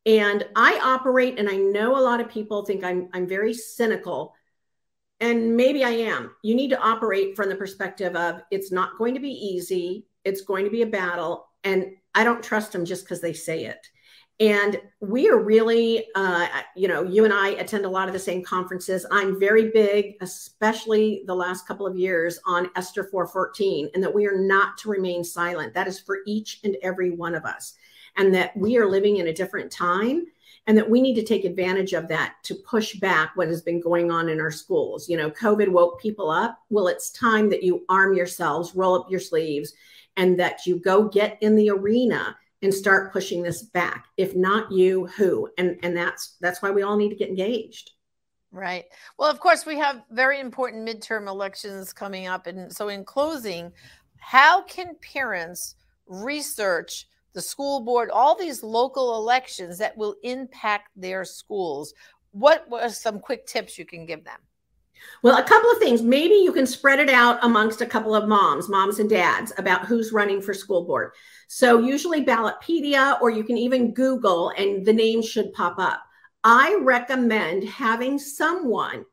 And 0.07 0.47
I 0.57 0.81
operate, 0.83 1.39
and 1.39 1.49
I 1.49 1.57
know 1.57 1.99
a 1.99 2.01
lot 2.01 2.21
of 2.21 2.31
people 2.31 2.65
think 2.65 2.85
I'm, 2.85 3.09
I'm 3.13 3.27
very 3.27 3.53
cynical 3.53 4.35
and 5.21 5.57
maybe 5.57 5.85
I 5.85 5.91
am. 5.91 6.35
You 6.43 6.55
need 6.55 6.71
to 6.71 6.81
operate 6.81 7.35
from 7.35 7.49
the 7.49 7.57
perspective 7.57 8.15
of 8.15 8.43
it's 8.51 8.71
not 8.71 8.99
going 8.99 9.15
to 9.15 9.21
be 9.21 9.31
easy. 9.31 10.07
It's 10.29 10.43
going 10.43 10.65
to 10.65 10.71
be 10.71 10.83
a 10.83 10.87
battle. 10.87 11.49
And 11.65 11.87
I 12.15 12.23
don't 12.23 12.43
trust 12.43 12.73
them 12.73 12.85
just 12.85 13.05
because 13.05 13.21
they 13.21 13.33
say 13.33 13.65
it. 13.65 13.87
And 14.41 14.81
we 15.01 15.29
are 15.29 15.43
really, 15.43 16.07
uh, 16.15 16.47
you 16.77 16.87
know, 16.87 17.03
you 17.03 17.25
and 17.25 17.35
I 17.35 17.49
attend 17.51 17.85
a 17.85 17.89
lot 17.89 18.07
of 18.07 18.13
the 18.13 18.21
same 18.21 18.45
conferences. 18.45 19.05
I'm 19.11 19.41
very 19.41 19.73
big, 19.73 20.15
especially 20.21 21.25
the 21.27 21.35
last 21.35 21.67
couple 21.67 21.89
of 21.89 21.97
years, 21.97 22.39
on 22.47 22.71
Esther 22.77 23.03
414, 23.11 23.91
and 23.95 24.03
that 24.03 24.15
we 24.15 24.27
are 24.29 24.39
not 24.39 24.79
to 24.79 24.91
remain 24.91 25.25
silent. 25.25 25.75
That 25.75 25.89
is 25.89 25.99
for 25.99 26.19
each 26.25 26.61
and 26.63 26.77
every 26.85 27.11
one 27.11 27.35
of 27.35 27.45
us. 27.45 27.75
And 28.17 28.33
that 28.33 28.57
we 28.57 28.77
are 28.77 28.87
living 28.87 29.17
in 29.17 29.27
a 29.27 29.33
different 29.35 29.73
time. 29.73 30.27
and 30.69 30.77
that 30.77 30.89
we 30.89 31.01
need 31.01 31.15
to 31.15 31.25
take 31.25 31.47
advantage 31.47 31.95
of 31.95 32.09
that 32.09 32.35
to 32.43 32.55
push 32.55 32.95
back 32.97 33.33
what 33.35 33.49
has 33.49 33.63
been 33.63 33.81
going 33.81 34.11
on 34.11 34.29
in 34.29 34.39
our 34.39 34.51
schools. 34.51 35.09
You 35.09 35.17
know, 35.17 35.31
COVID 35.31 35.69
woke 35.69 35.99
people 35.99 36.31
up. 36.31 36.59
Well, 36.69 36.89
it's 36.89 37.11
time 37.11 37.49
that 37.49 37.63
you 37.63 37.87
arm 37.89 38.15
yourselves, 38.15 38.75
roll 38.75 38.95
up 39.01 39.11
your 39.11 39.19
sleeves, 39.19 39.73
and 40.19 40.39
that 40.39 40.67
you 40.67 40.79
go 40.79 41.09
get 41.09 41.39
in 41.41 41.57
the 41.57 41.71
arena 41.71 42.37
and 42.61 42.75
start 42.75 43.13
pushing 43.13 43.43
this 43.43 43.63
back. 43.63 44.07
If 44.17 44.35
not 44.35 44.71
you, 44.71 45.07
who? 45.07 45.49
And 45.57 45.79
and 45.83 45.97
that's 45.97 46.37
that's 46.41 46.61
why 46.61 46.71
we 46.71 46.83
all 46.83 46.97
need 46.97 47.11
to 47.11 47.17
get 47.17 47.31
engaged. 47.31 47.93
Right. 48.51 48.87
Well, 49.19 49.31
of 49.31 49.41
course, 49.41 49.65
we 49.65 49.77
have 49.77 50.03
very 50.11 50.41
important 50.41 50.87
midterm 50.87 51.29
elections 51.29 51.93
coming 51.93 52.27
up. 52.27 52.47
And 52.47 52.73
so, 52.73 52.89
in 52.89 53.05
closing, 53.05 53.73
how 54.19 54.63
can 54.63 54.97
parents 55.01 55.77
research 56.07 57.07
the 57.35 57.43
school 57.43 57.81
board, 57.81 58.11
all 58.11 58.37
these 58.37 58.63
local 58.63 59.17
elections 59.17 59.79
that 59.79 59.97
will 59.97 60.17
impact 60.23 60.89
their 60.97 61.25
schools? 61.25 61.95
What 62.33 62.67
are 62.73 62.89
some 62.89 63.21
quick 63.21 63.47
tips 63.47 63.79
you 63.79 63.85
can 63.85 64.07
give 64.07 64.25
them? 64.25 64.41
Well, 65.23 65.39
a 65.39 65.43
couple 65.43 65.71
of 65.71 65.79
things. 65.79 66.03
Maybe 66.03 66.35
you 66.35 66.53
can 66.53 66.67
spread 66.67 66.99
it 66.99 67.11
out 67.11 67.39
amongst 67.43 67.81
a 67.81 67.87
couple 67.87 68.15
of 68.15 68.29
moms, 68.29 68.69
moms 68.69 68.99
and 68.99 69.11
dads, 69.11 69.53
about 69.59 69.87
who's 69.87 70.13
running 70.13 70.41
for 70.41 70.55
school 70.55 70.85
board. 70.85 71.13
So, 71.49 71.79
usually 71.79 72.25
Ballotpedia, 72.25 73.21
or 73.21 73.31
you 73.31 73.45
can 73.45 73.59
even 73.59 73.95
Google, 73.95 74.51
and 74.51 74.85
the 74.85 74.93
name 74.93 75.23
should 75.23 75.53
pop 75.53 75.79
up. 75.79 76.03
I 76.45 76.79
recommend 76.81 77.65
having 77.65 78.19
someone 78.19 79.05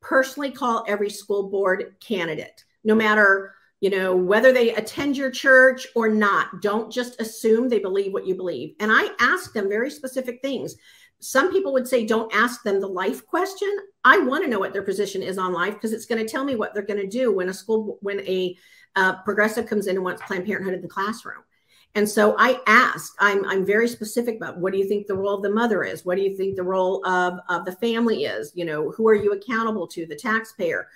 personally 0.00 0.50
call 0.50 0.84
every 0.88 1.10
school 1.10 1.48
board 1.48 1.94
candidate, 2.00 2.64
no 2.84 2.94
matter 2.94 3.54
you 3.80 3.90
know 3.90 4.14
whether 4.14 4.52
they 4.52 4.74
attend 4.74 5.16
your 5.16 5.30
church 5.30 5.86
or 5.96 6.08
not. 6.08 6.62
Don't 6.62 6.92
just 6.92 7.20
assume 7.20 7.68
they 7.68 7.80
believe 7.80 8.12
what 8.12 8.26
you 8.26 8.34
believe. 8.34 8.74
And 8.78 8.92
I 8.92 9.08
ask 9.18 9.52
them 9.52 9.68
very 9.68 9.90
specific 9.90 10.40
things. 10.40 10.76
Some 11.22 11.52
people 11.52 11.72
would 11.72 11.86
say 11.86 12.04
don't 12.04 12.34
ask 12.34 12.62
them 12.62 12.80
the 12.80 12.88
life 12.88 13.24
question. 13.26 13.70
I 14.04 14.18
want 14.18 14.42
to 14.44 14.50
know 14.50 14.58
what 14.58 14.72
their 14.72 14.82
position 14.82 15.22
is 15.22 15.38
on 15.38 15.52
life 15.52 15.74
because 15.74 15.92
it's 15.92 16.06
going 16.06 16.24
to 16.24 16.30
tell 16.30 16.44
me 16.44 16.56
what 16.56 16.74
they're 16.74 16.82
going 16.82 17.00
to 17.00 17.06
do 17.06 17.32
when 17.32 17.48
a 17.48 17.54
school 17.54 17.98
when 18.02 18.20
a 18.20 18.56
uh, 18.96 19.22
progressive 19.22 19.66
comes 19.66 19.86
in 19.86 19.96
and 19.96 20.04
wants 20.04 20.22
Planned 20.22 20.46
Parenthood 20.46 20.74
in 20.74 20.82
the 20.82 20.88
classroom. 20.88 21.42
And 21.94 22.08
so 22.08 22.34
I 22.38 22.58
ask, 22.66 23.14
I'm, 23.20 23.44
I'm 23.44 23.66
very 23.66 23.86
specific 23.86 24.36
about 24.36 24.58
what 24.58 24.72
do 24.72 24.78
you 24.78 24.88
think 24.88 25.06
the 25.06 25.14
role 25.14 25.34
of 25.34 25.42
the 25.42 25.50
mother 25.50 25.84
is? 25.84 26.04
What 26.04 26.16
do 26.16 26.22
you 26.22 26.36
think 26.36 26.56
the 26.56 26.62
role 26.62 27.06
of, 27.06 27.38
of 27.48 27.64
the 27.66 27.72
family 27.72 28.24
is? 28.24 28.50
You 28.54 28.64
know, 28.64 28.90
who 28.90 29.06
are 29.08 29.14
you 29.14 29.32
accountable 29.32 29.86
to? 29.88 30.06
The 30.06 30.16
taxpayer? 30.16 30.88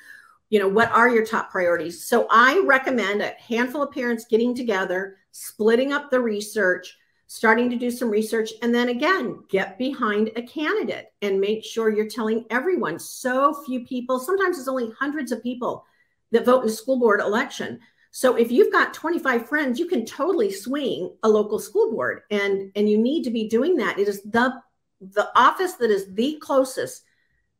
You 0.48 0.58
know, 0.58 0.68
what 0.68 0.90
are 0.92 1.08
your 1.08 1.26
top 1.26 1.50
priorities? 1.50 2.04
So 2.04 2.26
I 2.30 2.62
recommend 2.64 3.20
a 3.20 3.34
handful 3.38 3.82
of 3.82 3.92
parents 3.92 4.24
getting 4.24 4.54
together, 4.54 5.16
splitting 5.32 5.92
up 5.92 6.10
the 6.10 6.20
research, 6.20 6.96
starting 7.26 7.68
to 7.70 7.76
do 7.76 7.90
some 7.90 8.08
research, 8.08 8.52
and 8.62 8.74
then 8.74 8.88
again, 8.88 9.42
get 9.48 9.78
behind 9.78 10.30
a 10.36 10.42
candidate 10.42 11.06
and 11.22 11.40
make 11.40 11.64
sure 11.64 11.90
you're 11.90 12.08
telling 12.08 12.44
everyone. 12.50 12.98
So 12.98 13.64
few 13.64 13.84
people, 13.84 14.20
sometimes 14.20 14.58
it's 14.58 14.68
only 14.68 14.92
hundreds 14.98 15.32
of 15.32 15.42
people 15.42 15.84
that 16.32 16.44
vote 16.44 16.62
in 16.62 16.68
a 16.68 16.72
school 16.72 16.98
board 16.98 17.20
election 17.20 17.80
so 18.16 18.34
if 18.34 18.50
you've 18.50 18.72
got 18.72 18.94
25 18.94 19.46
friends, 19.46 19.78
you 19.78 19.84
can 19.84 20.06
totally 20.06 20.50
swing 20.50 21.14
a 21.22 21.28
local 21.28 21.58
school 21.58 21.90
board 21.92 22.22
and 22.30 22.72
and 22.74 22.88
you 22.88 22.96
need 22.96 23.24
to 23.24 23.30
be 23.30 23.46
doing 23.46 23.76
that. 23.76 23.98
It 23.98 24.08
is 24.08 24.22
the 24.22 24.54
the 25.02 25.28
office 25.38 25.74
that 25.74 25.90
is 25.90 26.14
the 26.14 26.38
closest 26.40 27.02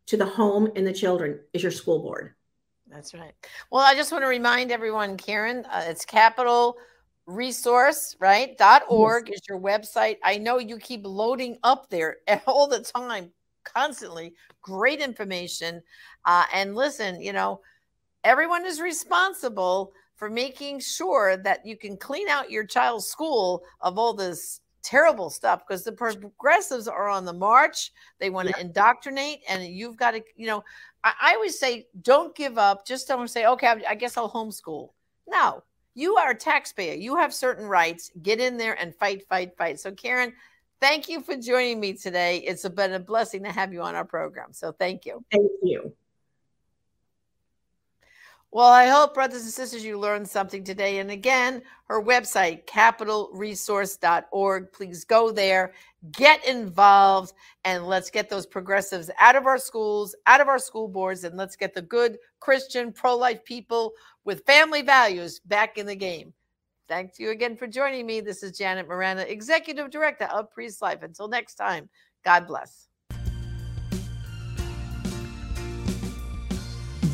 to 0.06 0.16
the 0.16 0.24
home 0.24 0.70
and 0.74 0.86
the 0.86 0.94
children 0.94 1.40
is 1.52 1.62
your 1.62 1.72
school 1.72 1.98
board. 1.98 2.36
That's 2.86 3.12
right. 3.12 3.34
Well, 3.70 3.84
I 3.84 3.94
just 3.94 4.10
want 4.12 4.24
to 4.24 4.28
remind 4.28 4.72
everyone, 4.72 5.18
Karen, 5.18 5.66
uh, 5.66 5.84
it's 5.88 6.06
capital 6.06 6.78
resource, 7.26 8.16
right? 8.20 8.56
Dot 8.56 8.82
org 8.88 9.28
yes. 9.28 9.38
is 9.38 9.48
your 9.48 9.60
website. 9.60 10.16
I 10.24 10.38
know 10.38 10.58
you 10.58 10.78
keep 10.78 11.02
loading 11.04 11.58
up 11.62 11.90
there 11.90 12.18
all 12.46 12.66
the 12.66 12.80
time, 12.80 13.30
constantly. 13.64 14.34
Great 14.62 15.00
information. 15.00 15.82
Uh, 16.24 16.44
and 16.52 16.74
listen, 16.74 17.20
you 17.20 17.32
know, 17.32 17.60
everyone 18.24 18.64
is 18.64 18.80
responsible 18.80 19.92
for 20.16 20.30
making 20.30 20.80
sure 20.80 21.36
that 21.36 21.64
you 21.66 21.76
can 21.76 21.96
clean 21.96 22.28
out 22.28 22.50
your 22.50 22.64
child's 22.64 23.06
school 23.06 23.62
of 23.80 23.98
all 23.98 24.14
this 24.14 24.60
terrible 24.82 25.28
stuff 25.28 25.62
because 25.66 25.82
the 25.82 25.92
progressives 25.92 26.88
are 26.88 27.08
on 27.08 27.24
the 27.24 27.32
march. 27.32 27.92
They 28.18 28.30
want 28.30 28.48
to 28.48 28.60
indoctrinate, 28.60 29.40
and 29.48 29.66
you've 29.66 29.96
got 29.96 30.12
to, 30.12 30.22
you 30.36 30.46
know, 30.46 30.64
I, 31.04 31.12
I, 31.20 31.34
always 31.34 31.58
say, 31.58 31.88
don't 32.02 32.34
give 32.34 32.56
up. 32.56 32.86
Just 32.86 33.08
don't 33.08 33.28
say, 33.28 33.46
okay, 33.46 33.66
I, 33.66 33.82
I 33.90 33.94
guess 33.96 34.16
I'll 34.16 34.30
homeschool. 34.30 34.90
No, 35.26 35.64
you 35.96 36.16
are 36.16 36.30
a 36.30 36.34
taxpayer. 36.34 36.94
You 36.94 37.16
have 37.16 37.34
certain 37.34 37.66
rights. 37.66 38.10
Get 38.22 38.38
in 38.38 38.58
there 38.58 38.74
and 38.74 38.94
fight, 38.94 39.26
fight, 39.28 39.56
fight. 39.56 39.80
So, 39.80 39.90
Karen, 39.92 40.34
thank 40.78 41.08
you 41.08 41.22
for 41.22 41.36
joining 41.36 41.80
me 41.80 41.94
today. 41.94 42.38
It's 42.38 42.68
been 42.68 42.92
a 42.92 43.00
blessing 43.00 43.42
to 43.44 43.50
have 43.50 43.72
you 43.72 43.80
on 43.80 43.94
our 43.94 44.04
program. 44.04 44.52
So, 44.52 44.72
thank 44.72 45.06
you. 45.06 45.24
Thank 45.32 45.50
you. 45.62 45.94
Well, 48.56 48.72
I 48.72 48.86
hope, 48.86 49.12
brothers 49.12 49.42
and 49.42 49.52
sisters, 49.52 49.84
you 49.84 49.98
learned 49.98 50.26
something 50.26 50.64
today. 50.64 51.00
And 51.00 51.10
again, 51.10 51.60
her 51.88 52.02
website, 52.02 52.64
capitalresource.org. 52.64 54.72
Please 54.72 55.04
go 55.04 55.30
there, 55.30 55.74
get 56.12 56.42
involved, 56.48 57.34
and 57.64 57.86
let's 57.86 58.08
get 58.08 58.30
those 58.30 58.46
progressives 58.46 59.10
out 59.20 59.36
of 59.36 59.44
our 59.44 59.58
schools, 59.58 60.16
out 60.26 60.40
of 60.40 60.48
our 60.48 60.58
school 60.58 60.88
boards, 60.88 61.24
and 61.24 61.36
let's 61.36 61.54
get 61.54 61.74
the 61.74 61.82
good 61.82 62.16
Christian, 62.40 62.94
pro 62.94 63.14
life 63.14 63.44
people 63.44 63.92
with 64.24 64.46
family 64.46 64.80
values 64.80 65.38
back 65.40 65.76
in 65.76 65.84
the 65.84 65.94
game. 65.94 66.32
Thank 66.88 67.18
you 67.18 67.32
again 67.32 67.58
for 67.58 67.66
joining 67.66 68.06
me. 68.06 68.22
This 68.22 68.42
is 68.42 68.56
Janet 68.56 68.88
Morana, 68.88 69.26
Executive 69.28 69.90
Director 69.90 70.30
of 70.32 70.50
Priest 70.50 70.80
Life. 70.80 71.02
Until 71.02 71.28
next 71.28 71.56
time, 71.56 71.90
God 72.24 72.46
bless. 72.46 72.88